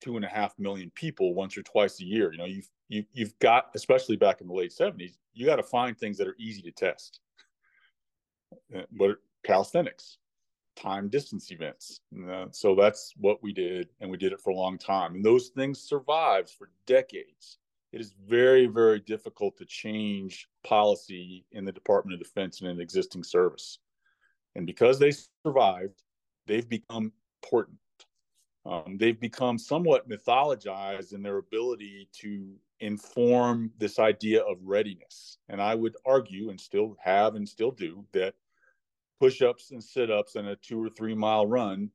two 0.00 0.16
and 0.16 0.24
a 0.24 0.28
half 0.28 0.58
million 0.58 0.90
people 0.94 1.34
once 1.34 1.56
or 1.56 1.62
twice 1.62 2.00
a 2.00 2.04
year? 2.04 2.32
You 2.32 2.38
know, 2.38 2.44
you've 2.44 2.68
you, 2.88 3.04
you've 3.12 3.38
got, 3.38 3.66
especially 3.74 4.16
back 4.16 4.40
in 4.40 4.48
the 4.48 4.54
late 4.54 4.72
70s, 4.72 5.12
you 5.34 5.46
got 5.46 5.56
to 5.56 5.62
find 5.62 5.96
things 5.96 6.16
that 6.18 6.26
are 6.26 6.36
easy 6.38 6.62
to 6.62 6.70
test. 6.70 7.20
Uh, 8.74 8.82
what 8.96 9.18
calisthenics, 9.44 10.18
time 10.74 11.08
distance 11.08 11.50
events. 11.50 12.00
Uh, 12.30 12.46
so 12.50 12.74
that's 12.74 13.12
what 13.18 13.42
we 13.42 13.52
did, 13.52 13.88
and 14.00 14.10
we 14.10 14.16
did 14.16 14.32
it 14.32 14.40
for 14.40 14.50
a 14.50 14.56
long 14.56 14.78
time. 14.78 15.16
And 15.16 15.24
those 15.24 15.48
things 15.48 15.80
survived 15.80 16.48
for 16.50 16.70
decades. 16.86 17.58
It 17.92 18.00
is 18.00 18.14
very, 18.28 18.66
very 18.66 19.00
difficult 19.00 19.56
to 19.58 19.64
change 19.64 20.48
policy 20.62 21.46
in 21.52 21.64
the 21.64 21.72
Department 21.72 22.14
of 22.14 22.26
Defense 22.26 22.60
and 22.60 22.68
an 22.68 22.80
existing 22.80 23.24
service. 23.24 23.78
And 24.54 24.66
because 24.66 24.98
they 24.98 25.12
survived, 25.44 26.02
they've 26.46 26.68
become 26.68 27.12
important. 27.42 27.78
Um, 28.66 28.98
they've 28.98 29.18
become 29.18 29.56
somewhat 29.56 30.08
mythologized 30.08 31.14
in 31.14 31.22
their 31.22 31.38
ability 31.38 32.08
to 32.20 32.54
inform 32.80 33.70
this 33.78 33.98
idea 33.98 34.42
of 34.42 34.58
readiness. 34.62 35.38
And 35.48 35.62
I 35.62 35.74
would 35.74 35.96
argue, 36.04 36.50
and 36.50 36.60
still 36.60 36.96
have 37.02 37.34
and 37.34 37.48
still 37.48 37.70
do, 37.70 38.04
that 38.12 38.34
push 39.18 39.40
ups 39.40 39.70
and 39.70 39.82
sit 39.82 40.10
ups 40.10 40.36
and 40.36 40.48
a 40.48 40.56
two 40.56 40.82
or 40.82 40.90
three 40.90 41.14
mile 41.14 41.46
run 41.46 41.90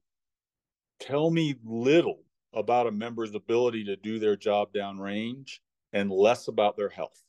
tell 0.99 1.29
me 1.29 1.55
little 1.63 2.19
about 2.53 2.87
a 2.87 2.91
member's 2.91 3.33
ability 3.33 3.83
to 3.85 3.95
do 3.95 4.19
their 4.19 4.35
job 4.35 4.73
downrange 4.73 5.59
and 5.93 6.11
less 6.11 6.47
about 6.47 6.75
their 6.75 6.89
health. 6.89 7.23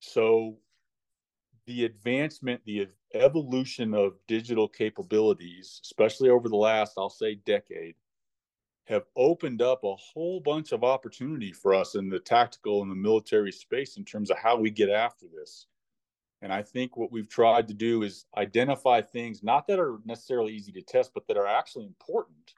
so 0.00 0.56
the 1.66 1.84
advancement, 1.84 2.62
the 2.64 2.88
evolution 3.12 3.92
of 3.92 4.14
digital 4.26 4.66
capabilities, 4.66 5.80
especially 5.84 6.30
over 6.30 6.48
the 6.48 6.56
last, 6.56 6.94
I'll 6.96 7.10
say, 7.10 7.34
decade, 7.34 7.94
have 8.86 9.04
opened 9.16 9.60
up 9.60 9.84
a 9.84 9.94
whole 9.96 10.40
bunch 10.40 10.72
of 10.72 10.82
opportunity 10.82 11.52
for 11.52 11.74
us 11.74 11.94
in 11.94 12.08
the 12.08 12.20
tactical 12.20 12.80
and 12.80 12.90
the 12.90 12.96
military 12.96 13.52
space 13.52 13.98
in 13.98 14.04
terms 14.04 14.30
of 14.30 14.38
how 14.38 14.56
we 14.56 14.70
get 14.70 14.88
after 14.88 15.26
this. 15.28 15.66
And 16.40 16.50
I 16.52 16.62
think 16.62 16.96
what 16.96 17.12
we've 17.12 17.28
tried 17.28 17.68
to 17.68 17.74
do 17.74 18.02
is 18.02 18.24
identify 18.36 19.02
things 19.02 19.42
not 19.42 19.66
that 19.66 19.78
are 19.78 19.98
necessarily 20.06 20.54
easy 20.54 20.72
to 20.72 20.80
test, 20.80 21.10
but 21.12 21.26
that 21.28 21.36
are 21.36 21.46
actually 21.46 21.84
important. 21.84 22.54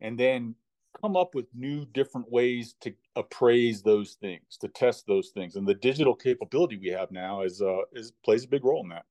And 0.00 0.18
then 0.18 0.56
come 1.00 1.16
up 1.16 1.34
with 1.34 1.46
new 1.54 1.84
different 1.86 2.30
ways 2.30 2.74
to 2.80 2.94
appraise 3.16 3.82
those 3.82 4.14
things, 4.14 4.56
to 4.58 4.68
test 4.68 5.06
those 5.06 5.30
things. 5.30 5.56
And 5.56 5.66
the 5.66 5.74
digital 5.74 6.14
capability 6.14 6.76
we 6.78 6.88
have 6.88 7.10
now 7.10 7.42
is 7.42 7.62
uh 7.62 7.82
is 7.92 8.12
plays 8.24 8.44
a 8.44 8.48
big 8.48 8.64
role 8.64 8.82
in 8.82 8.88
that. 8.90 9.06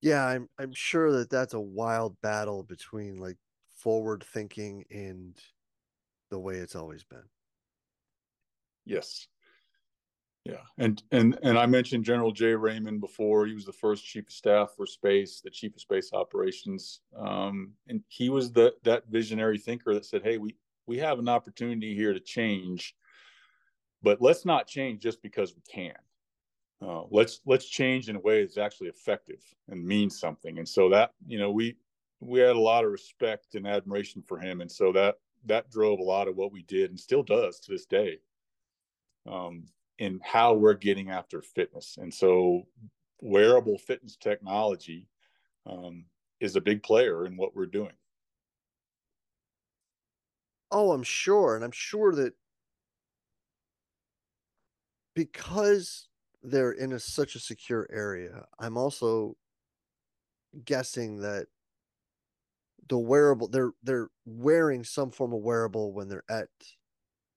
Yeah, 0.00 0.24
I'm 0.26 0.48
I'm 0.58 0.72
sure 0.72 1.10
that 1.12 1.30
that's 1.30 1.54
a 1.54 1.60
wild 1.60 2.20
battle 2.20 2.62
between 2.62 3.16
like 3.16 3.38
forward 3.70 4.22
thinking 4.24 4.84
and 4.90 5.40
the 6.30 6.40
way 6.40 6.58
it's 6.58 6.76
always 6.76 7.04
been. 7.04 7.30
Yes. 8.86 9.28
Yeah, 10.44 10.60
and 10.76 11.02
and 11.10 11.38
and 11.42 11.58
I 11.58 11.64
mentioned 11.64 12.04
General 12.04 12.30
Jay 12.30 12.54
Raymond 12.54 13.00
before. 13.00 13.46
He 13.46 13.54
was 13.54 13.64
the 13.64 13.72
first 13.72 14.04
chief 14.04 14.26
of 14.26 14.32
staff 14.32 14.74
for 14.76 14.84
space, 14.84 15.40
the 15.40 15.48
chief 15.48 15.74
of 15.74 15.80
space 15.80 16.12
operations, 16.12 17.00
um, 17.16 17.72
and 17.88 18.02
he 18.08 18.28
was 18.28 18.52
the 18.52 18.74
that 18.82 19.04
visionary 19.08 19.56
thinker 19.56 19.94
that 19.94 20.04
said, 20.04 20.22
"Hey, 20.22 20.36
we 20.36 20.54
we 20.86 20.98
have 20.98 21.18
an 21.18 21.30
opportunity 21.30 21.94
here 21.94 22.12
to 22.12 22.20
change, 22.20 22.94
but 24.02 24.20
let's 24.20 24.44
not 24.44 24.66
change 24.66 25.02
just 25.02 25.22
because 25.22 25.54
we 25.54 25.62
can. 25.62 25.94
Uh, 26.82 27.04
let's 27.10 27.40
let's 27.46 27.64
change 27.66 28.10
in 28.10 28.16
a 28.16 28.20
way 28.20 28.42
that's 28.42 28.58
actually 28.58 28.88
effective 28.88 29.42
and 29.68 29.82
means 29.82 30.20
something." 30.20 30.58
And 30.58 30.68
so 30.68 30.90
that 30.90 31.12
you 31.26 31.38
know 31.38 31.50
we 31.50 31.74
we 32.20 32.40
had 32.40 32.54
a 32.56 32.60
lot 32.60 32.84
of 32.84 32.92
respect 32.92 33.54
and 33.54 33.66
admiration 33.66 34.20
for 34.20 34.38
him, 34.38 34.60
and 34.60 34.70
so 34.70 34.92
that 34.92 35.14
that 35.46 35.70
drove 35.70 36.00
a 36.00 36.02
lot 36.02 36.28
of 36.28 36.36
what 36.36 36.52
we 36.52 36.64
did 36.64 36.90
and 36.90 37.00
still 37.00 37.22
does 37.22 37.60
to 37.60 37.72
this 37.72 37.86
day. 37.86 38.18
Um, 39.26 39.64
in 39.98 40.20
how 40.22 40.54
we're 40.54 40.74
getting 40.74 41.10
after 41.10 41.42
fitness. 41.42 41.96
And 42.00 42.12
so, 42.12 42.66
wearable 43.20 43.78
fitness 43.78 44.16
technology 44.16 45.08
um, 45.66 46.04
is 46.40 46.56
a 46.56 46.60
big 46.60 46.82
player 46.82 47.26
in 47.26 47.36
what 47.36 47.54
we're 47.54 47.66
doing. 47.66 47.92
Oh, 50.70 50.92
I'm 50.92 51.04
sure. 51.04 51.54
And 51.54 51.64
I'm 51.64 51.72
sure 51.72 52.14
that 52.14 52.34
because 55.14 56.08
they're 56.42 56.72
in 56.72 56.92
a, 56.92 56.98
such 56.98 57.36
a 57.36 57.40
secure 57.40 57.86
area, 57.90 58.44
I'm 58.58 58.76
also 58.76 59.36
guessing 60.64 61.20
that 61.20 61.46
the 62.88 62.98
wearable 62.98 63.48
they're 63.48 63.72
they're 63.82 64.08
wearing 64.26 64.84
some 64.84 65.10
form 65.10 65.32
of 65.32 65.40
wearable 65.40 65.92
when 65.92 66.08
they're 66.08 66.24
at 66.28 66.48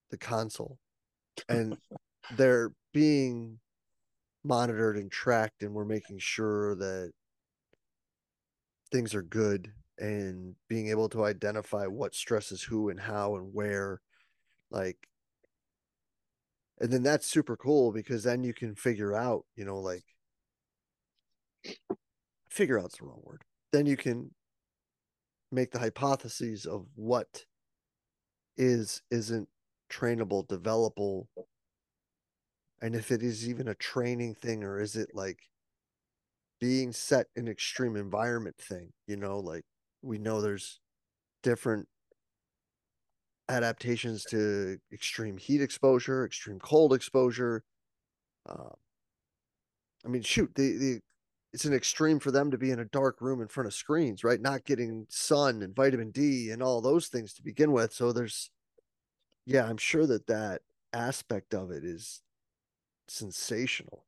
the 0.10 0.18
console 0.18 0.78
and 1.48 1.78
they're 2.36 2.72
being 2.94 3.60
monitored 4.44 4.98
and 4.98 5.12
tracked 5.12 5.62
and 5.62 5.74
we're 5.74 5.86
making 5.86 6.20
sure 6.20 6.76
that 6.76 7.12
things 8.92 9.14
are 9.14 9.24
good 9.24 9.72
and 9.98 10.56
being 10.70 10.90
able 10.90 11.10
to 11.10 11.26
identify 11.26 11.86
what 11.86 12.16
stresses 12.16 12.64
who 12.64 12.90
and 12.90 13.00
how 13.00 13.36
and 13.36 13.54
where 13.54 14.00
like 14.70 14.98
and 16.80 16.92
then 16.92 17.04
that's 17.04 17.26
super 17.26 17.58
cool 17.58 17.92
because 17.92 18.24
then 18.24 18.44
you 18.44 18.54
can 18.54 18.76
figure 18.76 19.16
out 19.16 19.46
you 19.56 19.66
know 19.66 19.80
like 19.80 20.04
figure 22.50 22.80
out's 22.80 22.98
the 22.98 23.06
wrong 23.06 23.22
word. 23.24 23.44
Then 23.72 23.86
you 23.86 23.96
can 23.96 24.32
make 25.52 25.72
the 25.72 25.80
hypotheses 25.80 26.66
of 26.66 26.88
what 26.96 27.46
is 28.58 29.04
isn't 29.12 29.48
trainable 29.92 30.46
developable 30.48 31.28
and 32.82 32.96
if 32.96 33.12
it 33.12 33.24
is 33.24 33.48
even 33.48 33.68
a 33.68 33.76
training 33.76 34.36
thing 34.36 34.64
or 34.64 34.80
is 34.80 34.96
it 34.96 35.10
like 35.14 35.40
being 36.60 36.92
set 36.92 37.28
in 37.36 37.48
extreme 37.48 37.96
environment 37.96 38.58
thing 38.58 38.92
you 39.08 39.16
know 39.16 39.40
like 39.40 39.64
we 40.02 40.18
know 40.18 40.42
there's 40.42 40.80
different 41.44 41.88
adaptations 43.50 44.24
to 44.26 44.78
extreme 44.92 45.38
heat 45.38 45.62
exposure 45.62 46.26
extreme 46.26 46.60
cold 46.60 46.94
exposure 46.94 47.64
uh, 48.50 48.74
i 50.06 50.08
mean 50.08 50.22
shoot 50.22 50.52
the 50.56 50.78
the 50.78 51.00
it's 51.54 51.66
an 51.66 51.74
extreme 51.74 52.20
for 52.20 52.30
them 52.30 52.52
to 52.52 52.58
be 52.58 52.72
in 52.72 52.80
a 52.80 52.86
dark 52.86 53.22
room 53.22 53.42
in 53.42 53.48
front 53.48 53.68
of 53.68 53.74
screens 53.74 54.24
right? 54.24 54.42
Not 54.42 54.66
getting 54.66 55.06
sun 55.10 55.62
and 55.62 55.76
vitamin 55.76 56.12
d 56.12 56.52
and 56.52 56.62
all 56.62 56.82
those 56.82 57.08
things 57.08 57.34
to 57.34 57.44
begin 57.44 57.72
with 57.72 57.94
so 57.94 58.12
there's 58.12 58.52
yeah 59.46 59.66
i'm 59.66 59.78
sure 59.78 60.06
that 60.06 60.28
that 60.28 60.62
aspect 60.94 61.54
of 61.54 61.72
it 61.72 61.84
is 61.84 62.22
sensational. 63.08 64.06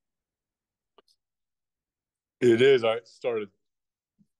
It 2.41 2.62
is. 2.62 2.83
I 2.83 2.99
started 3.03 3.49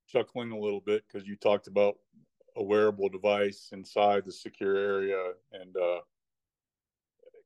chuckling 0.08 0.52
a 0.52 0.58
little 0.58 0.82
bit 0.82 1.04
because 1.08 1.28
you 1.28 1.36
talked 1.36 1.68
about 1.68 1.98
a 2.56 2.64
wearable 2.64 3.10
device 3.10 3.70
inside 3.72 4.26
the 4.26 4.32
secure 4.32 4.76
area, 4.76 5.32
and 5.54 5.76
uh, 5.76 6.00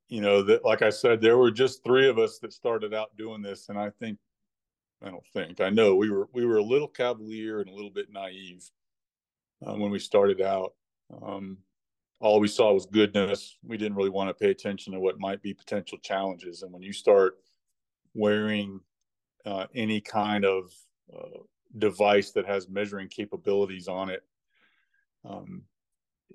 you 0.09 0.21
know 0.21 0.43
that, 0.43 0.63
like 0.63 0.81
I 0.81 0.89
said, 0.89 1.21
there 1.21 1.37
were 1.37 1.51
just 1.51 1.83
three 1.83 2.07
of 2.07 2.19
us 2.19 2.39
that 2.39 2.53
started 2.53 2.93
out 2.93 3.15
doing 3.17 3.41
this, 3.41 3.69
and 3.69 3.77
I 3.77 3.89
think, 3.89 4.17
I 5.01 5.09
don't 5.09 5.25
think, 5.33 5.61
I 5.61 5.69
know 5.69 5.95
we 5.95 6.09
were 6.09 6.29
we 6.33 6.45
were 6.45 6.57
a 6.57 6.63
little 6.63 6.87
cavalier 6.87 7.59
and 7.59 7.69
a 7.69 7.73
little 7.73 7.91
bit 7.91 8.11
naive 8.11 8.69
uh, 9.65 9.73
when 9.73 9.91
we 9.91 9.99
started 9.99 10.41
out. 10.41 10.73
Um, 11.21 11.57
all 12.23 12.39
we 12.39 12.47
saw 12.47 12.71
was 12.71 12.85
goodness. 12.85 13.57
We 13.63 13.75
didn't 13.75 13.97
really 13.97 14.09
want 14.09 14.29
to 14.29 14.33
pay 14.33 14.49
attention 14.49 14.93
to 14.93 14.99
what 14.99 15.19
might 15.19 15.41
be 15.41 15.53
potential 15.53 15.97
challenges. 15.97 16.63
And 16.63 16.71
when 16.71 16.81
you 16.81 16.93
start 16.93 17.35
wearing 18.13 18.79
uh, 19.45 19.65
any 19.75 19.99
kind 19.99 20.45
of 20.45 20.71
uh, 21.13 21.39
device 21.77 22.31
that 22.31 22.45
has 22.45 22.69
measuring 22.69 23.09
capabilities 23.09 23.89
on 23.89 24.09
it, 24.09 24.23
um, 25.29 25.63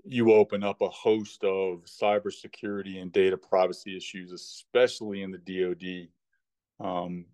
you 0.05 0.31
open 0.35 0.63
up 0.63 0.83
a 0.83 0.91
host 0.91 1.43
of 1.43 1.85
cybersecurity 1.87 3.01
and 3.01 3.11
data 3.11 3.39
privacy 3.39 3.97
issues, 3.97 4.31
especially 4.31 5.23
in 5.23 5.31
the 5.31 5.39
DoD. 5.39 6.87
Um, 6.87 7.25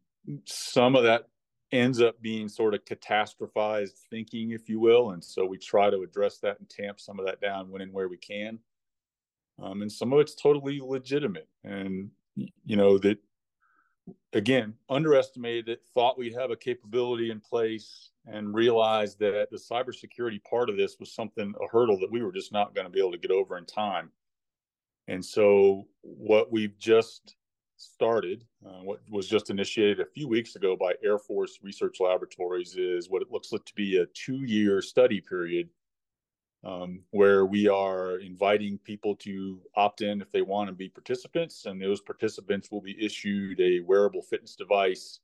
some 0.47 0.95
of 0.95 1.03
that 1.03 1.27
ends 1.75 2.01
up 2.01 2.21
being 2.23 2.49
sort 2.49 2.75
of 2.75 2.85
catastrophized 2.85 3.99
thinking, 4.09 4.53
if 4.53 4.69
you 4.69 4.81
will. 4.81 5.11
And 5.11 5.23
so 5.23 5.45
we 5.45 5.59
try 5.59 5.91
to 5.91 6.03
address 6.03 6.39
that 6.39 6.59
and 6.61 6.69
tamp 6.69 7.01
some 7.01 7.19
of 7.19 7.27
that 7.27 7.41
down 7.41 7.71
when 7.71 7.83
and 7.83 7.93
where 7.93 8.09
we 8.09 8.17
can. 8.17 8.59
Um, 9.63 9.83
and 9.83 9.91
some 9.91 10.13
of 10.13 10.21
it's 10.21 10.35
totally 10.35 10.81
legitimate. 10.81 11.49
And, 11.65 12.11
you 12.37 12.77
know, 12.77 12.99
that 12.99 13.19
again, 14.33 14.75
underestimated 14.89 15.69
it, 15.69 15.83
thought 15.95 16.19
we'd 16.19 16.35
have 16.35 16.51
a 16.51 16.57
capability 16.57 17.31
in 17.31 17.41
place 17.41 18.11
and 18.27 18.55
realized 18.55 19.19
that 19.21 19.49
the 19.51 19.57
cybersecurity 19.57 20.43
part 20.45 20.71
of 20.71 20.77
this 20.77 20.97
was 20.99 21.13
something, 21.13 21.55
a 21.61 21.69
hurdle 21.71 21.99
that 22.01 22.11
we 22.11 22.23
were 22.23 22.33
just 22.33 22.53
not 22.53 22.75
going 22.75 22.87
to 22.87 22.93
be 22.93 22.99
able 22.99 23.13
to 23.13 23.19
get 23.19 23.31
over 23.31 23.59
in 23.59 23.65
time. 23.65 24.11
And 25.09 25.25
so 25.25 25.87
what 26.03 26.51
we've 26.51 26.79
just 26.79 27.37
started, 27.77 28.45
uh, 28.67 28.83
what 28.83 29.01
was 29.11 29.29
just 29.29 29.51
initiated 29.51 30.01
a 30.01 30.07
few 30.07 30.29
weeks 30.29 30.57
ago 30.57 30.77
by 30.77 30.95
Air 31.03 31.19
Force 31.19 31.59
Research 31.63 32.01
Laboratories, 32.01 32.77
is 32.77 33.11
what 33.11 33.23
it 33.23 33.31
looks 33.31 33.53
like 33.53 33.65
to 33.65 33.75
be 33.75 33.99
a 33.99 34.07
two 34.07 34.45
year 34.45 34.81
study 34.81 35.21
period 35.21 35.69
um, 36.65 37.01
where 37.11 37.45
we 37.45 37.69
are 37.69 38.19
inviting 38.19 38.79
people 38.79 39.15
to 39.17 39.61
opt 39.77 40.01
in 40.01 40.23
if 40.23 40.33
they 40.33 40.43
want 40.43 40.69
to 40.69 40.75
be 40.75 40.89
participants. 40.89 41.67
And 41.67 41.81
those 41.81 42.01
participants 42.01 42.71
will 42.71 42.81
be 42.81 42.97
issued 43.03 43.61
a 43.61 43.81
wearable 43.81 44.23
fitness 44.23 44.57
device 44.57 45.21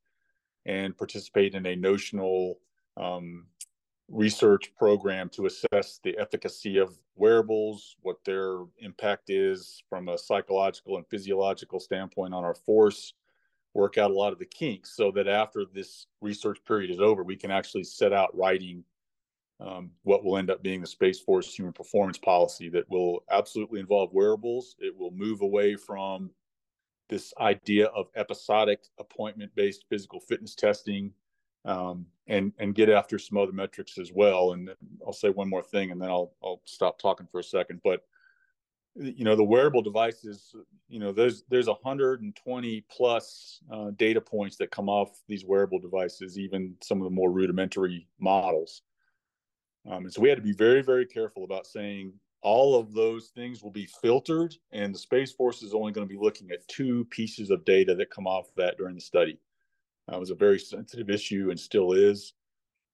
and 0.67 0.97
participate 0.97 1.55
in 1.55 1.65
a 1.67 1.77
notional 1.77 2.59
um, 2.97 3.47
research 4.11 4.73
program 4.77 5.29
to 5.31 5.47
assess 5.47 6.01
the 6.03 6.19
efficacy 6.19 6.79
of 6.79 6.99
wearables, 7.17 7.97
what 8.03 8.17
their 8.25 8.65
impact 8.79 9.31
is 9.31 9.83
from 9.89 10.09
a 10.09 10.19
psychological 10.19 10.97
and 10.97 11.07
physiological 11.07 11.79
standpoint 11.79 12.35
on 12.35 12.45
our 12.45 12.55
force, 12.55 13.15
work 13.73 13.99
out 13.99 14.11
a 14.11 14.15
lot 14.15 14.33
of 14.33 14.39
the 14.39 14.45
kinks 14.45 14.97
so 14.97 15.13
that 15.13 15.29
after 15.29 15.65
this 15.73 16.07
research 16.21 16.59
period 16.67 16.91
is 16.91 16.99
over, 17.01 17.23
we 17.23 17.37
can 17.37 17.53
actually 17.53 17.85
set 17.85 18.13
out 18.13 18.37
writing 18.37 18.83
um, 19.61 19.91
what 20.03 20.25
will 20.25 20.39
end 20.39 20.51
up 20.51 20.63
being 20.63 20.81
the 20.81 20.87
Space 20.87 21.21
Force 21.21 21.55
human 21.55 21.73
performance 21.73 22.19
policy 22.19 22.69
that 22.71 22.89
will 22.89 23.23
absolutely 23.31 23.79
involve 23.79 24.13
wearables. 24.13 24.75
It 24.79 24.97
will 24.97 25.13
move 25.13 25.43
away 25.43 25.77
from 25.77 26.31
this 27.09 27.35
idea 27.39 27.87
of 27.89 28.09
episodic 28.17 28.81
appointment 28.99 29.53
based 29.55 29.85
physical 29.89 30.19
fitness 30.19 30.55
testing 30.55 31.13
um, 31.65 32.07
and 32.31 32.53
and 32.59 32.75
get 32.75 32.89
after 32.89 33.19
some 33.19 33.37
other 33.37 33.53
metrics 33.53 33.99
as 33.99 34.13
well. 34.13 34.53
And 34.53 34.71
I'll 35.05 35.13
say 35.13 35.29
one 35.29 35.51
more 35.51 35.63
thing, 35.63 35.91
and 35.91 36.01
then 36.01 36.09
I'll 36.09 36.33
I'll 36.43 36.63
stop 36.65 36.99
talking 36.99 37.27
for 37.31 37.41
a 37.41 37.45
second. 37.45 37.81
But 37.85 38.05
you 38.97 39.25
know 39.25 39.37
the 39.37 39.45
wearable 39.45 39.83
devices 39.83 40.55
you 40.89 40.99
know 40.99 41.13
there's 41.13 41.45
there's 41.49 41.69
120 41.69 42.85
plus 42.91 43.61
uh, 43.73 43.91
data 43.97 44.21
points 44.21 44.57
that 44.57 44.73
come 44.73 44.89
off 44.89 45.23
these 45.29 45.45
wearable 45.45 45.79
devices 45.79 46.37
even 46.37 46.75
some 46.83 46.99
of 46.99 47.05
the 47.05 47.15
more 47.15 47.31
rudimentary 47.31 48.09
models 48.19 48.83
um, 49.89 50.03
and 50.03 50.13
so 50.13 50.21
we 50.21 50.29
had 50.29 50.35
to 50.35 50.43
be 50.43 50.53
very 50.53 50.83
very 50.83 51.07
careful 51.07 51.45
about 51.45 51.69
saying 51.69 52.13
all 52.43 52.79
of 52.79 52.93
those 52.93 53.29
things 53.29 53.63
will 53.63 53.71
be 53.71 53.89
filtered 54.03 54.57
and 54.73 54.93
the 54.93 54.99
space 54.99 55.31
force 55.31 55.63
is 55.63 55.73
only 55.73 55.93
going 55.93 56.07
to 56.07 56.13
be 56.13 56.21
looking 56.21 56.51
at 56.51 56.67
two 56.67 57.05
pieces 57.11 57.51
of 57.51 57.65
data 57.65 57.95
that 57.95 58.11
come 58.11 58.27
off 58.27 58.47
that 58.57 58.77
during 58.77 58.97
the 58.97 59.01
study 59.01 59.39
that 60.11 60.21
was 60.21 60.31
a 60.31 60.35
very 60.35 60.59
sensitive 60.59 61.09
issue 61.09 61.49
and 61.51 61.59
still 61.59 61.93
is 61.93 62.35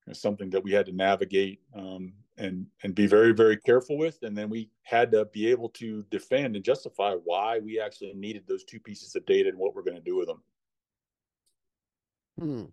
it's 0.07 0.21
something 0.21 0.51
that 0.51 0.63
we 0.63 0.73
had 0.73 0.87
to 0.87 0.93
navigate 0.93 1.61
um, 1.75 2.13
and 2.39 2.67
and 2.85 2.95
be 2.95 3.07
very 3.07 3.33
very 3.33 3.57
careful 3.57 3.99
with. 3.99 4.19
And 4.23 4.37
then 4.37 4.49
we 4.49 4.71
had 4.83 5.11
to 5.13 5.25
be 5.27 5.49
able 5.51 5.69
to 5.71 6.05
defend 6.11 6.55
and 6.55 6.65
justify 6.65 7.15
why 7.25 7.59
we 7.59 7.81
actually 7.81 8.13
needed 8.15 8.45
those 8.47 8.65
two 8.65 8.79
pieces 8.79 9.17
of 9.17 9.27
data 9.27 9.49
and 9.49 9.59
what 9.59 9.75
we're 9.75 9.83
going 9.83 9.97
to 9.97 10.03
do 10.03 10.17
with 10.17 10.29
them. 10.29 10.43
Hmm. 12.39 12.65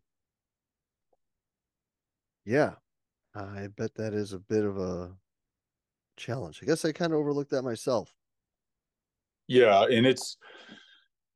yeah. 2.46 2.74
I 3.36 3.68
bet 3.76 3.96
that 3.96 4.14
is 4.14 4.34
a 4.34 4.40
bit 4.40 4.64
of 4.64 4.78
a 4.78 5.12
challenge. 6.18 6.60
I 6.62 6.68
guess 6.68 6.86
i 6.86 6.92
kind 6.92 7.14
of 7.14 7.20
overlooked 7.20 7.50
that 7.52 7.64
myself. 7.64 8.14
Yeah 9.48 9.86
and 9.86 10.06
it's 10.06 10.38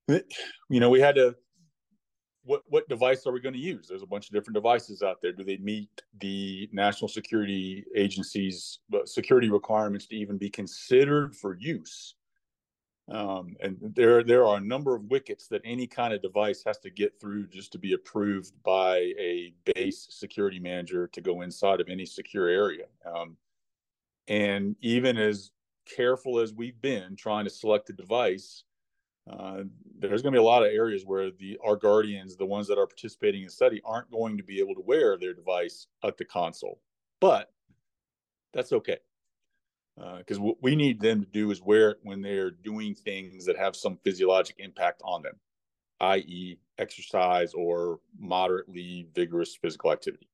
you 0.08 0.80
know 0.80 0.90
we 0.90 1.02
had 1.02 1.16
to 1.16 1.36
what 2.48 2.64
what 2.70 2.88
device 2.90 3.28
are 3.28 3.34
we 3.34 3.42
going 3.42 3.54
to 3.54 3.60
use? 3.60 3.88
There's 3.88 4.04
a 4.04 4.08
bunch 4.08 4.28
of 4.28 4.34
different 4.34 4.56
devices 4.56 5.04
out 5.04 5.22
there. 5.22 5.34
Do 5.34 5.44
they 5.44 5.58
meet 5.58 6.02
the 6.20 6.70
national 6.72 7.10
security 7.10 7.86
agencies' 7.96 8.80
uh, 8.94 9.06
security 9.06 9.50
requirements 9.50 10.08
to 10.08 10.16
even 10.16 10.38
be 10.38 10.50
considered 10.50 11.36
for 11.36 11.56
use? 11.56 12.16
Um, 13.10 13.56
and 13.62 13.78
there 13.82 14.24
there 14.24 14.46
are 14.46 14.58
a 14.58 14.62
number 14.62 14.96
of 14.96 15.04
wickets 15.06 15.48
that 15.50 15.62
any 15.64 15.88
kind 15.88 16.14
of 16.14 16.22
device 16.22 16.64
has 16.66 16.78
to 16.80 16.90
get 16.90 17.20
through 17.20 17.48
just 17.48 17.72
to 17.74 17.78
be 17.78 17.94
approved 17.94 18.54
by 18.64 18.98
a 19.20 19.54
base 19.76 20.08
security 20.10 20.60
manager 20.60 21.08
to 21.08 21.22
go 21.22 21.42
inside 21.42 21.80
of 21.80 21.90
any 21.90 22.06
secure 22.06 22.48
area. 22.48 22.86
Um, 23.06 23.38
and 24.28 24.76
even 24.82 25.18
as 25.18 25.52
careful 25.86 26.40
as 26.40 26.54
we've 26.54 26.82
been 26.82 27.16
trying 27.16 27.46
to 27.46 27.50
select 27.50 27.90
a 27.90 27.94
device, 27.94 28.64
uh, 29.30 29.64
there's 30.00 30.22
going 30.22 30.34
to 30.34 30.38
be 30.38 30.44
a 30.44 30.44
lot 30.44 30.64
of 30.64 30.72
areas 30.72 31.04
where 31.06 31.32
the 31.32 31.58
our 31.66 31.76
guardians, 31.76 32.36
the 32.36 32.46
ones 32.46 32.68
that 32.68 32.78
are 32.78 32.88
participating 32.88 33.44
in 33.44 33.50
study, 33.50 33.82
aren't 33.84 34.12
going 34.12 34.38
to 34.38 34.44
be 34.44 34.60
able 34.60 34.76
to 34.76 34.82
wear 34.82 35.18
their 35.18 35.34
device 35.34 35.88
at 36.04 36.18
the 36.18 36.26
console. 36.26 36.80
But 37.20 37.52
that's 38.54 38.72
okay, 38.72 38.98
because 40.18 40.38
uh, 40.38 40.42
what 40.42 40.58
we 40.62 40.76
need 40.76 41.02
them 41.02 41.22
to 41.22 41.28
do 41.28 41.52
is 41.52 41.62
wear 41.62 41.92
it 41.92 42.00
when 42.04 42.22
they're 42.22 42.52
doing 42.52 42.94
things 42.94 43.46
that 43.46 43.58
have 43.58 43.76
some 43.76 43.98
physiologic 44.04 44.58
impact 44.60 45.02
on 45.04 45.24
them, 45.24 45.36
i.e., 46.02 46.60
exercise 46.78 47.54
or 47.54 48.00
moderately 48.20 49.08
vigorous 49.16 49.56
physical 49.56 49.92
activity. 49.92 50.30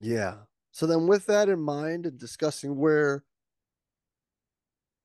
Yeah. 0.00 0.36
So 0.70 0.86
then, 0.86 1.06
with 1.06 1.26
that 1.26 1.48
in 1.48 1.60
mind, 1.60 2.06
and 2.06 2.18
discussing 2.18 2.76
where 2.76 3.24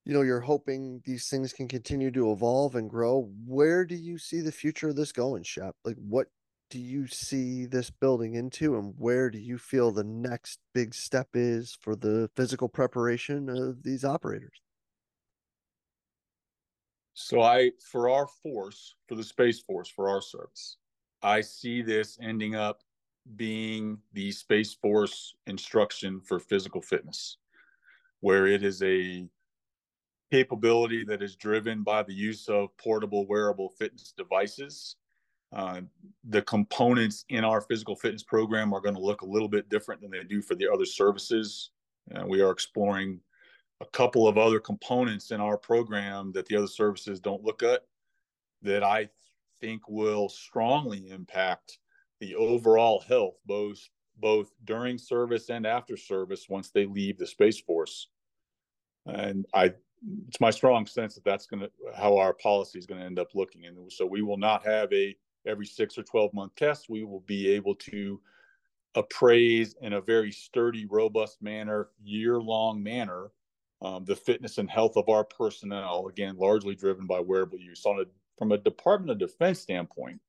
you 0.08 0.14
know 0.14 0.22
you're 0.22 0.40
hoping 0.40 1.02
these 1.04 1.28
things 1.28 1.52
can 1.52 1.68
continue 1.68 2.10
to 2.10 2.32
evolve 2.32 2.76
and 2.76 2.90
grow 2.90 3.30
where 3.46 3.84
do 3.84 3.94
you 3.94 4.18
see 4.18 4.40
the 4.40 4.54
future 4.54 4.88
of 4.88 4.96
this 4.96 5.12
going 5.12 5.44
shep? 5.44 5.76
Like 5.84 5.98
what 5.98 6.28
do 6.70 6.80
you 6.80 7.08
see 7.08 7.66
this 7.66 7.90
building 7.90 8.36
into 8.36 8.78
and 8.78 8.94
where 8.98 9.30
do 9.30 9.38
you 9.38 9.58
feel 9.58 9.92
the 9.92 10.06
next 10.06 10.60
big 10.74 10.96
step 10.96 11.28
is 11.34 11.78
for 11.82 11.94
the 11.98 12.30
physical 12.38 12.70
preparation 12.70 13.50
of 13.50 13.84
these 13.84 14.06
operators? 14.06 14.62
So 17.14 17.42
i 17.42 17.72
for 17.92 18.10
our 18.10 18.28
force 18.28 18.96
for 19.10 19.16
the 19.16 19.24
space 19.26 19.60
force 19.60 19.90
for 19.90 20.08
our 20.08 20.22
service 20.22 20.78
i 21.22 21.42
see 21.42 21.82
this 21.82 22.18
ending 22.22 22.56
up 22.56 22.82
being 23.36 23.98
the 24.14 24.32
space 24.32 24.74
force 24.74 25.36
instruction 25.48 26.22
for 26.22 26.40
physical 26.40 26.82
fitness 26.82 27.40
where 28.22 28.48
it 28.48 28.64
is 28.64 28.82
a 28.84 29.28
capability 30.32 31.04
that 31.06 31.22
is 31.22 31.36
driven 31.36 31.84
by 31.84 32.04
the 32.04 32.14
use 32.14 32.50
of 32.50 32.76
portable 32.78 33.26
wearable 33.28 33.70
fitness 33.70 34.14
devices. 34.18 34.96
Uh, 35.56 35.82
the 36.30 36.42
components 36.42 37.24
in 37.30 37.46
our 37.46 37.62
physical 37.62 37.96
fitness 37.96 38.24
program 38.24 38.74
are 38.74 38.82
going 38.82 38.96
to 38.96 39.02
look 39.02 39.22
a 39.22 39.26
little 39.26 39.48
bit 39.48 39.70
different 39.70 40.02
than 40.02 40.12
they 40.12 40.24
do 40.24 40.42
for 40.42 40.56
the 40.56 40.68
other 40.72 40.86
services. 40.86 41.72
Uh, 42.14 42.26
we 42.28 42.42
are 42.42 42.52
exploring 42.52 43.20
a 43.80 43.86
couple 43.86 44.28
of 44.28 44.38
other 44.38 44.60
components 44.60 45.32
in 45.32 45.40
our 45.40 45.58
program 45.58 46.32
that 46.34 46.46
the 46.48 46.58
other 46.58 46.68
services 46.68 47.20
don't 47.20 47.44
look 47.44 47.64
at 47.64 47.86
that 48.62 48.84
I 48.84 49.10
think 49.60 49.88
will 49.88 50.30
strongly 50.30 51.10
impact 51.10 51.80
the 52.20 52.36
overall 52.36 53.04
health 53.08 53.36
both 53.46 53.80
both 54.20 54.52
during 54.66 54.98
service 54.98 55.50
and 55.50 55.66
after 55.66 55.96
service 55.96 56.48
once 56.50 56.72
they 56.72 56.86
leave 56.86 57.18
the 57.18 57.28
space 57.28 57.60
force 57.60 58.10
and 59.06 59.46
i 59.54 59.72
it's 60.28 60.40
my 60.40 60.52
strong 60.52 60.86
sense 60.86 61.16
that 61.16 61.24
that's 61.24 61.48
going 61.48 61.62
to 61.62 61.72
how 61.96 62.18
our 62.18 62.34
policy 62.34 62.78
is 62.80 62.86
going 62.86 63.00
to 63.00 63.06
end 63.06 63.20
up 63.20 63.34
looking. 63.34 63.66
And 63.66 63.92
so 63.92 64.06
we 64.06 64.22
will 64.22 64.38
not 64.38 64.66
have 64.66 64.92
a 64.94 65.16
every 65.46 65.66
six 65.66 65.98
or 65.98 66.04
12 66.04 66.34
month 66.34 66.54
test 66.56 66.90
we 66.90 67.04
will 67.04 67.22
be 67.22 67.50
able 67.50 67.74
to 67.74 68.20
appraise 68.96 69.76
in 69.82 69.94
a 69.94 70.02
very 70.02 70.32
sturdy 70.32 70.86
robust 70.90 71.42
manner 71.42 71.90
year 72.04 72.40
long 72.42 72.84
manner 72.84 73.32
um, 73.82 74.04
the 74.06 74.16
fitness 74.16 74.58
and 74.58 74.70
health 74.70 74.98
of 74.98 75.08
our 75.08 75.24
personnel 75.24 76.08
again 76.08 76.36
largely 76.38 76.76
driven 76.76 77.06
by 77.06 77.20
wearable 77.20 77.60
use. 77.60 77.86
On 77.86 78.00
a 78.00 78.04
from 78.38 78.52
a 78.52 78.58
department 78.58 79.12
of 79.12 79.20
defense 79.20 79.60
standpoint 79.60 80.20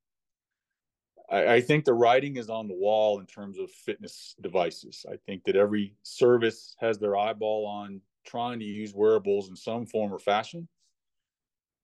I, 1.31 1.55
I 1.55 1.61
think 1.61 1.85
the 1.85 1.95
writing 1.95 2.37
is 2.37 2.49
on 2.49 2.69
the 2.69 2.75
wall 2.75 3.21
in 3.21 3.27
terms 3.27 3.59
of 3.59 3.71
fitness 3.71 4.35
devices. 4.41 5.05
I 5.11 5.17
think 5.27 5.45
that 5.45 5.57
every 5.57 5.95
service 6.03 6.77
has 6.81 6.99
their 6.99 7.17
eyeball 7.17 7.67
on 7.67 8.01
trying 8.29 8.59
to 8.61 8.65
use 8.65 8.95
wearables 8.95 9.49
in 9.49 9.57
some 9.57 9.87
form 9.87 10.13
or 10.13 10.19
fashion. 10.19 10.69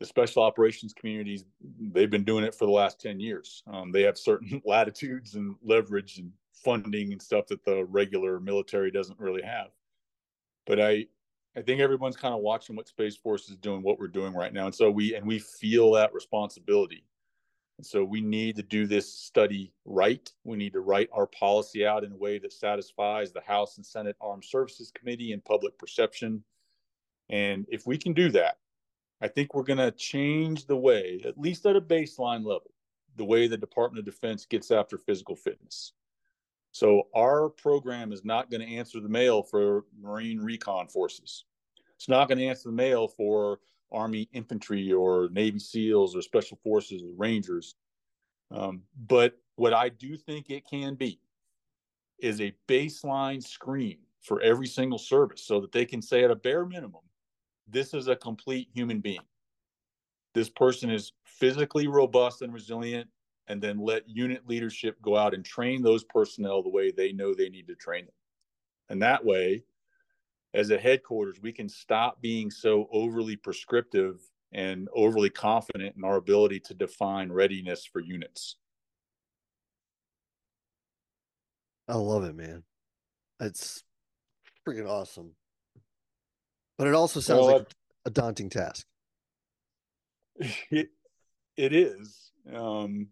The 0.00 0.06
special 0.06 0.42
operations 0.42 0.92
communities, 0.92 1.44
they've 1.92 2.10
been 2.10 2.24
doing 2.24 2.44
it 2.44 2.54
for 2.54 2.66
the 2.66 2.72
last 2.72 3.00
10 3.00 3.20
years. 3.20 3.62
Um, 3.66 3.90
they 3.92 4.02
have 4.02 4.18
certain 4.18 4.60
latitudes 4.66 5.34
and 5.34 5.56
leverage 5.62 6.18
and 6.18 6.32
funding 6.52 7.12
and 7.12 7.22
stuff 7.22 7.46
that 7.46 7.64
the 7.64 7.84
regular 7.84 8.40
military 8.40 8.90
doesn't 8.90 9.18
really 9.18 9.42
have. 9.42 9.68
But 10.66 10.80
I, 10.80 11.06
I 11.56 11.62
think 11.62 11.80
everyone's 11.80 12.16
kind 12.16 12.34
of 12.34 12.40
watching 12.40 12.76
what 12.76 12.88
Space 12.88 13.16
Force 13.16 13.48
is 13.48 13.56
doing, 13.56 13.82
what 13.82 13.98
we're 13.98 14.08
doing 14.08 14.34
right 14.34 14.52
now. 14.52 14.66
And 14.66 14.74
so 14.74 14.90
we, 14.90 15.14
and 15.14 15.26
we 15.26 15.38
feel 15.38 15.92
that 15.92 16.12
responsibility. 16.12 17.04
So 17.82 18.04
we 18.04 18.20
need 18.20 18.56
to 18.56 18.62
do 18.62 18.86
this 18.86 19.12
study 19.12 19.72
right. 19.84 20.30
We 20.44 20.56
need 20.56 20.72
to 20.74 20.80
write 20.80 21.10
our 21.12 21.26
policy 21.26 21.84
out 21.84 22.04
in 22.04 22.12
a 22.12 22.16
way 22.16 22.38
that 22.38 22.52
satisfies 22.52 23.32
the 23.32 23.40
House 23.40 23.76
and 23.76 23.84
Senate 23.84 24.16
Armed 24.20 24.44
Services 24.44 24.92
Committee 24.94 25.32
and 25.32 25.44
public 25.44 25.76
perception. 25.78 26.44
And 27.30 27.66
if 27.68 27.86
we 27.86 27.98
can 27.98 28.12
do 28.12 28.30
that, 28.30 28.58
I 29.20 29.28
think 29.28 29.54
we're 29.54 29.62
going 29.64 29.78
to 29.78 29.90
change 29.90 30.66
the 30.66 30.76
way, 30.76 31.22
at 31.24 31.38
least 31.38 31.66
at 31.66 31.76
a 31.76 31.80
baseline 31.80 32.44
level, 32.44 32.72
the 33.16 33.24
way 33.24 33.48
the 33.48 33.56
Department 33.56 33.98
of 33.98 34.12
Defense 34.12 34.46
gets 34.46 34.70
after 34.70 34.96
physical 34.96 35.34
fitness. 35.34 35.92
So 36.72 37.08
our 37.14 37.48
program 37.48 38.12
is 38.12 38.24
not 38.24 38.50
going 38.50 38.60
to 38.60 38.74
answer 38.74 39.00
the 39.00 39.08
mail 39.08 39.42
for 39.42 39.84
Marine 40.00 40.40
recon 40.40 40.88
forces. 40.88 41.44
It's 41.96 42.08
not 42.08 42.28
going 42.28 42.38
to 42.38 42.46
answer 42.46 42.68
the 42.68 42.74
mail 42.74 43.08
for 43.08 43.60
Army 43.94 44.28
infantry 44.32 44.92
or 44.92 45.28
Navy 45.30 45.58
SEALs 45.58 46.16
or 46.16 46.22
Special 46.22 46.58
Forces 46.62 47.02
or 47.02 47.12
Rangers. 47.16 47.76
Um, 48.50 48.82
but 49.06 49.38
what 49.56 49.72
I 49.72 49.88
do 49.88 50.16
think 50.16 50.50
it 50.50 50.68
can 50.68 50.94
be 50.94 51.20
is 52.18 52.40
a 52.40 52.54
baseline 52.68 53.42
screen 53.42 53.98
for 54.22 54.40
every 54.40 54.66
single 54.66 54.98
service 54.98 55.42
so 55.44 55.60
that 55.60 55.72
they 55.72 55.84
can 55.84 56.00
say 56.00 56.24
at 56.24 56.30
a 56.30 56.36
bare 56.36 56.64
minimum, 56.64 57.02
this 57.68 57.94
is 57.94 58.08
a 58.08 58.16
complete 58.16 58.68
human 58.74 59.00
being. 59.00 59.20
This 60.34 60.48
person 60.48 60.90
is 60.90 61.12
physically 61.24 61.86
robust 61.86 62.42
and 62.42 62.52
resilient, 62.52 63.08
and 63.46 63.60
then 63.60 63.78
let 63.78 64.08
unit 64.08 64.48
leadership 64.48 65.00
go 65.02 65.16
out 65.16 65.34
and 65.34 65.44
train 65.44 65.82
those 65.82 66.04
personnel 66.04 66.62
the 66.62 66.70
way 66.70 66.90
they 66.90 67.12
know 67.12 67.34
they 67.34 67.50
need 67.50 67.68
to 67.68 67.74
train 67.74 68.06
them. 68.06 68.14
And 68.88 69.02
that 69.02 69.24
way, 69.24 69.64
as 70.54 70.70
a 70.70 70.78
headquarters, 70.78 71.40
we 71.42 71.52
can 71.52 71.68
stop 71.68 72.22
being 72.22 72.50
so 72.50 72.88
overly 72.92 73.36
prescriptive 73.36 74.20
and 74.52 74.88
overly 74.94 75.28
confident 75.28 75.96
in 75.96 76.04
our 76.04 76.16
ability 76.16 76.60
to 76.60 76.74
define 76.74 77.30
readiness 77.30 77.84
for 77.84 78.00
units. 78.00 78.56
I 81.88 81.96
love 81.96 82.22
it, 82.24 82.36
man. 82.36 82.62
It's 83.40 83.82
freaking 84.66 84.88
awesome. 84.88 85.32
But 86.78 86.86
it 86.86 86.94
also 86.94 87.20
sounds 87.20 87.46
well, 87.46 87.58
like 87.58 87.74
a 88.06 88.10
daunting 88.10 88.48
task. 88.48 88.86
It, 90.70 90.88
it 91.56 91.72
is. 91.72 92.32
Um, 92.52 93.08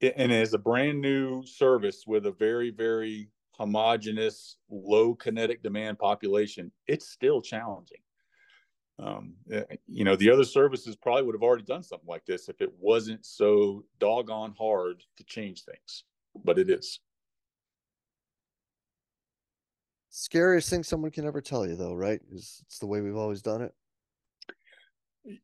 and 0.00 0.32
as 0.32 0.54
a 0.54 0.58
brand 0.58 1.00
new 1.00 1.44
service 1.44 2.04
with 2.06 2.26
a 2.26 2.30
very, 2.30 2.70
very 2.70 3.30
homogenous, 3.58 4.56
low 4.70 5.14
kinetic 5.14 5.62
demand 5.62 5.98
population, 5.98 6.70
it's 6.86 7.08
still 7.08 7.40
challenging. 7.40 7.98
Um, 8.98 9.34
eh, 9.50 9.62
you 9.86 10.04
know, 10.04 10.16
the 10.16 10.30
other 10.30 10.44
services 10.44 10.96
probably 10.96 11.22
would 11.22 11.34
have 11.34 11.42
already 11.42 11.64
done 11.64 11.82
something 11.82 12.08
like 12.08 12.24
this 12.24 12.48
if 12.48 12.60
it 12.60 12.72
wasn't 12.78 13.24
so 13.26 13.84
doggone 13.98 14.54
hard 14.58 15.02
to 15.16 15.24
change 15.24 15.64
things, 15.64 16.04
but 16.44 16.58
it 16.58 16.70
is. 16.70 17.00
Scariest 20.08 20.70
thing 20.70 20.82
someone 20.82 21.10
can 21.10 21.26
ever 21.26 21.42
tell 21.42 21.66
you, 21.66 21.76
though, 21.76 21.92
right? 21.92 22.20
Is 22.32 22.62
it's 22.66 22.78
the 22.78 22.86
way 22.86 23.02
we've 23.02 23.16
always 23.16 23.42
done 23.42 23.60
it. 23.60 23.74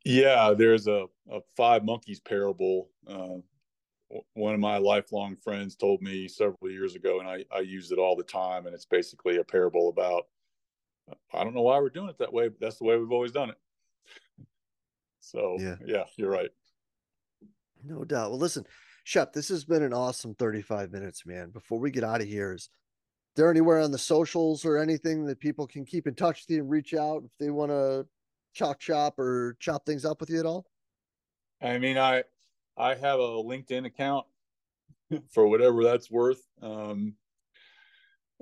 Yeah, 0.04 0.54
there's 0.56 0.86
a, 0.86 1.06
a 1.30 1.40
five 1.56 1.84
monkeys 1.84 2.20
parable. 2.20 2.88
Uh, 3.06 3.42
one 4.34 4.54
of 4.54 4.60
my 4.60 4.78
lifelong 4.78 5.36
friends 5.36 5.74
told 5.74 6.02
me 6.02 6.28
several 6.28 6.70
years 6.70 6.94
ago, 6.94 7.20
and 7.20 7.28
I, 7.28 7.44
I 7.54 7.60
use 7.60 7.92
it 7.92 7.98
all 7.98 8.16
the 8.16 8.22
time. 8.22 8.66
And 8.66 8.74
it's 8.74 8.84
basically 8.84 9.38
a 9.38 9.44
parable 9.44 9.88
about 9.88 10.26
I 11.32 11.42
don't 11.44 11.54
know 11.54 11.62
why 11.62 11.78
we're 11.78 11.90
doing 11.90 12.08
it 12.08 12.18
that 12.18 12.32
way, 12.32 12.48
but 12.48 12.60
that's 12.60 12.78
the 12.78 12.84
way 12.84 12.96
we've 12.96 13.12
always 13.12 13.32
done 13.32 13.50
it. 13.50 13.56
So 15.24 15.56
yeah, 15.60 15.76
yeah 15.86 16.02
you're 16.16 16.28
right. 16.28 16.50
No 17.84 18.02
doubt. 18.02 18.30
Well, 18.30 18.40
listen, 18.40 18.66
Shep, 19.04 19.32
this 19.32 19.48
has 19.50 19.64
been 19.64 19.84
an 19.84 19.94
awesome 19.94 20.34
35 20.34 20.90
minutes, 20.90 21.24
man. 21.24 21.50
Before 21.50 21.78
we 21.78 21.92
get 21.92 22.02
out 22.02 22.20
of 22.20 22.26
here, 22.26 22.54
is 22.54 22.68
there 23.36 23.48
anywhere 23.48 23.78
on 23.78 23.92
the 23.92 23.98
socials 23.98 24.64
or 24.64 24.78
anything 24.78 25.24
that 25.26 25.38
people 25.38 25.68
can 25.68 25.84
keep 25.84 26.08
in 26.08 26.16
touch 26.16 26.42
with 26.42 26.56
you 26.56 26.62
and 26.62 26.68
reach 26.68 26.92
out 26.92 27.22
if 27.24 27.30
they 27.38 27.50
want 27.50 27.70
to 27.70 28.04
chalk 28.52 28.82
shop 28.82 29.16
or 29.18 29.56
chop 29.60 29.86
things 29.86 30.04
up 30.04 30.20
with 30.20 30.28
you 30.28 30.40
at 30.40 30.46
all? 30.46 30.66
I 31.62 31.78
mean, 31.78 31.96
I 31.96 32.24
I 32.76 32.94
have 32.94 33.20
a 33.20 33.42
LinkedIn 33.42 33.86
account 33.86 34.26
for 35.30 35.46
whatever 35.46 35.84
that's 35.84 36.10
worth. 36.10 36.46
Um, 36.60 37.14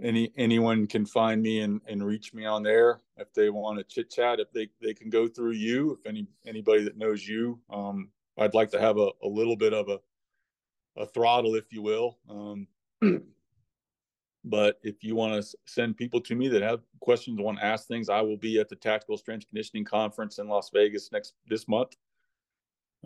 any 0.03 0.33
anyone 0.37 0.87
can 0.87 1.05
find 1.05 1.43
me 1.43 1.61
and, 1.61 1.81
and 1.87 2.05
reach 2.05 2.33
me 2.33 2.47
on 2.47 2.63
there 2.63 3.01
if 3.19 3.33
they 3.35 3.51
want 3.51 3.79
to 3.79 3.85
chit 3.85 4.11
chat. 4.11 4.41
If 4.41 4.51
they, 4.53 4.69
they 4.81 4.95
can 4.95 5.11
go 5.11 5.29
through 5.29 5.53
you, 5.53 5.99
if 5.99 6.07
any 6.07 6.27
anybody 6.47 6.85
that 6.85 6.97
knows 6.97 7.27
you, 7.27 7.61
um, 7.71 8.09
I'd 8.39 8.55
like 8.55 8.71
to 8.71 8.81
have 8.81 8.97
a, 8.97 9.11
a 9.23 9.29
little 9.29 9.57
bit 9.57 9.75
of 9.75 9.89
a 9.89 10.01
a 10.97 11.07
throttle, 11.07 11.55
if 11.55 11.73
you 11.73 11.83
will. 11.83 12.19
Um, 12.29 12.67
but 14.45 14.79
if 14.83 15.03
you 15.03 15.15
want 15.15 15.43
to 15.43 15.57
send 15.67 15.97
people 15.97 16.21
to 16.23 16.35
me 16.35 16.49
that 16.49 16.63
have 16.63 16.81
questions, 17.01 17.41
want 17.41 17.59
to 17.59 17.65
ask 17.65 17.87
things, 17.87 18.09
I 18.09 18.21
will 18.21 18.37
be 18.37 18.59
at 18.59 18.69
the 18.69 18.77
Tactical 18.77 19.17
Strength 19.17 19.49
Conditioning 19.49 19.85
Conference 19.85 20.39
in 20.39 20.49
Las 20.49 20.71
Vegas 20.73 21.11
next 21.13 21.35
this 21.49 21.69
month. 21.69 21.97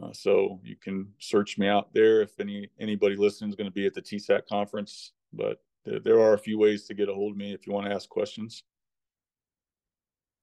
Uh, 0.02 0.12
so 0.12 0.60
you 0.64 0.76
can 0.76 1.08
search 1.18 1.56
me 1.56 1.68
out 1.68 1.92
there 1.94 2.20
if 2.20 2.40
any 2.40 2.68
anybody 2.80 3.16
listening 3.16 3.50
is 3.50 3.56
going 3.56 3.68
to 3.68 3.74
be 3.74 3.86
at 3.86 3.94
the 3.94 4.02
TSAC 4.02 4.46
conference. 4.48 5.12
But 5.32 5.58
there, 5.84 6.20
are 6.20 6.34
a 6.34 6.38
few 6.38 6.58
ways 6.58 6.84
to 6.86 6.94
get 6.94 7.08
a 7.08 7.14
hold 7.14 7.32
of 7.32 7.36
me 7.36 7.52
if 7.52 7.66
you 7.66 7.72
want 7.72 7.86
to 7.86 7.92
ask 7.92 8.08
questions. 8.08 8.64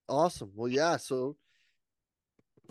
Awesome. 0.08 0.52
Well, 0.54 0.68
yeah. 0.68 0.96
So 0.96 1.36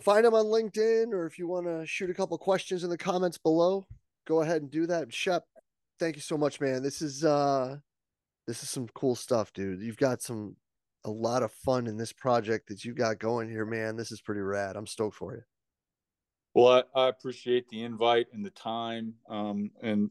find 0.00 0.24
them 0.24 0.34
on 0.34 0.46
LinkedIn, 0.46 1.12
or 1.12 1.26
if 1.26 1.38
you 1.38 1.46
want 1.46 1.66
to 1.66 1.86
shoot 1.86 2.10
a 2.10 2.14
couple 2.14 2.36
questions 2.38 2.84
in 2.84 2.90
the 2.90 2.98
comments 2.98 3.38
below, 3.38 3.86
go 4.26 4.40
ahead 4.40 4.62
and 4.62 4.70
do 4.70 4.86
that. 4.86 5.12
Shep, 5.12 5.44
thank 5.98 6.16
you 6.16 6.22
so 6.22 6.36
much, 6.36 6.60
man. 6.60 6.82
This 6.82 7.02
is 7.02 7.24
uh 7.24 7.76
this 8.46 8.62
is 8.62 8.70
some 8.70 8.88
cool 8.94 9.14
stuff, 9.14 9.52
dude. 9.52 9.80
You've 9.80 9.96
got 9.96 10.22
some 10.22 10.56
a 11.04 11.10
lot 11.10 11.42
of 11.42 11.52
fun 11.52 11.86
in 11.86 11.96
this 11.96 12.12
project 12.12 12.68
that 12.68 12.84
you 12.84 12.94
got 12.94 13.18
going 13.18 13.48
here, 13.48 13.66
man. 13.66 13.96
This 13.96 14.12
is 14.12 14.20
pretty 14.20 14.40
rad. 14.40 14.76
I'm 14.76 14.86
stoked 14.86 15.16
for 15.16 15.34
you. 15.34 15.42
Well, 16.54 16.84
I, 16.94 17.00
I 17.00 17.08
appreciate 17.08 17.68
the 17.68 17.82
invite 17.82 18.26
and 18.32 18.44
the 18.44 18.50
time. 18.50 19.14
Um, 19.28 19.70
and 19.82 20.10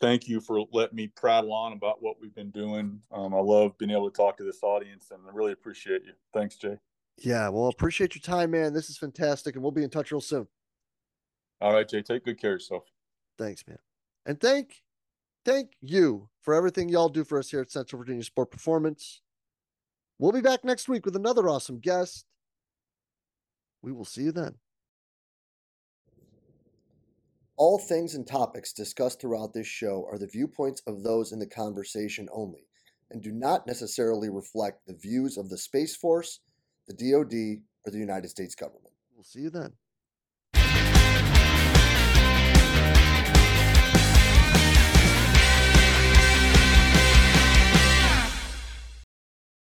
thank 0.00 0.28
you 0.28 0.40
for 0.40 0.64
letting 0.72 0.96
me 0.96 1.08
prattle 1.08 1.52
on 1.52 1.72
about 1.72 2.02
what 2.02 2.20
we've 2.20 2.34
been 2.34 2.50
doing. 2.50 3.00
Um, 3.12 3.34
I 3.34 3.40
love 3.40 3.76
being 3.78 3.90
able 3.90 4.10
to 4.10 4.16
talk 4.16 4.36
to 4.38 4.44
this 4.44 4.62
audience 4.62 5.10
and 5.10 5.20
I 5.26 5.34
really 5.34 5.52
appreciate 5.52 6.04
you. 6.04 6.12
Thanks, 6.32 6.56
Jay. 6.56 6.78
Yeah, 7.18 7.48
well, 7.48 7.68
appreciate 7.68 8.14
your 8.14 8.22
time, 8.22 8.50
man. 8.50 8.72
This 8.72 8.90
is 8.90 8.98
fantastic, 8.98 9.54
and 9.54 9.62
we'll 9.62 9.72
be 9.72 9.84
in 9.84 9.90
touch 9.90 10.10
real 10.10 10.20
soon. 10.20 10.48
All 11.60 11.72
right, 11.72 11.88
Jay. 11.88 12.02
Take 12.02 12.24
good 12.24 12.40
care 12.40 12.50
of 12.50 12.56
yourself. 12.56 12.84
Thanks, 13.38 13.64
man. 13.66 13.78
And 14.26 14.40
thank 14.40 14.82
thank 15.44 15.70
you 15.80 16.28
for 16.42 16.54
everything 16.54 16.88
y'all 16.88 17.08
do 17.08 17.24
for 17.24 17.38
us 17.38 17.50
here 17.50 17.60
at 17.60 17.70
Central 17.70 18.00
Virginia 18.00 18.24
Sport 18.24 18.50
Performance. 18.50 19.20
We'll 20.18 20.32
be 20.32 20.40
back 20.40 20.64
next 20.64 20.88
week 20.88 21.04
with 21.04 21.16
another 21.16 21.48
awesome 21.48 21.78
guest. 21.78 22.26
We 23.82 23.92
will 23.92 24.04
see 24.04 24.22
you 24.22 24.32
then. 24.32 24.56
All 27.56 27.78
things 27.78 28.14
and 28.14 28.26
topics 28.26 28.72
discussed 28.72 29.20
throughout 29.20 29.52
this 29.52 29.66
show 29.66 30.04
are 30.10 30.18
the 30.18 30.26
viewpoints 30.26 30.82
of 30.86 31.02
those 31.02 31.30
in 31.30 31.38
the 31.38 31.46
conversation 31.46 32.28
only 32.32 32.66
and 33.10 33.22
do 33.22 33.30
not 33.30 33.66
necessarily 33.66 34.28
reflect 34.28 34.86
the 34.86 34.94
views 34.94 35.36
of 35.36 35.48
the 35.48 35.58
Space 35.58 35.94
Force, 35.94 36.40
the 36.88 36.94
DoD, 36.94 37.62
or 37.86 37.92
the 37.92 37.98
United 37.98 38.28
States 38.28 38.56
government. 38.56 38.94
We'll 39.14 39.22
see 39.22 39.42
you 39.42 39.50
then. 39.50 39.74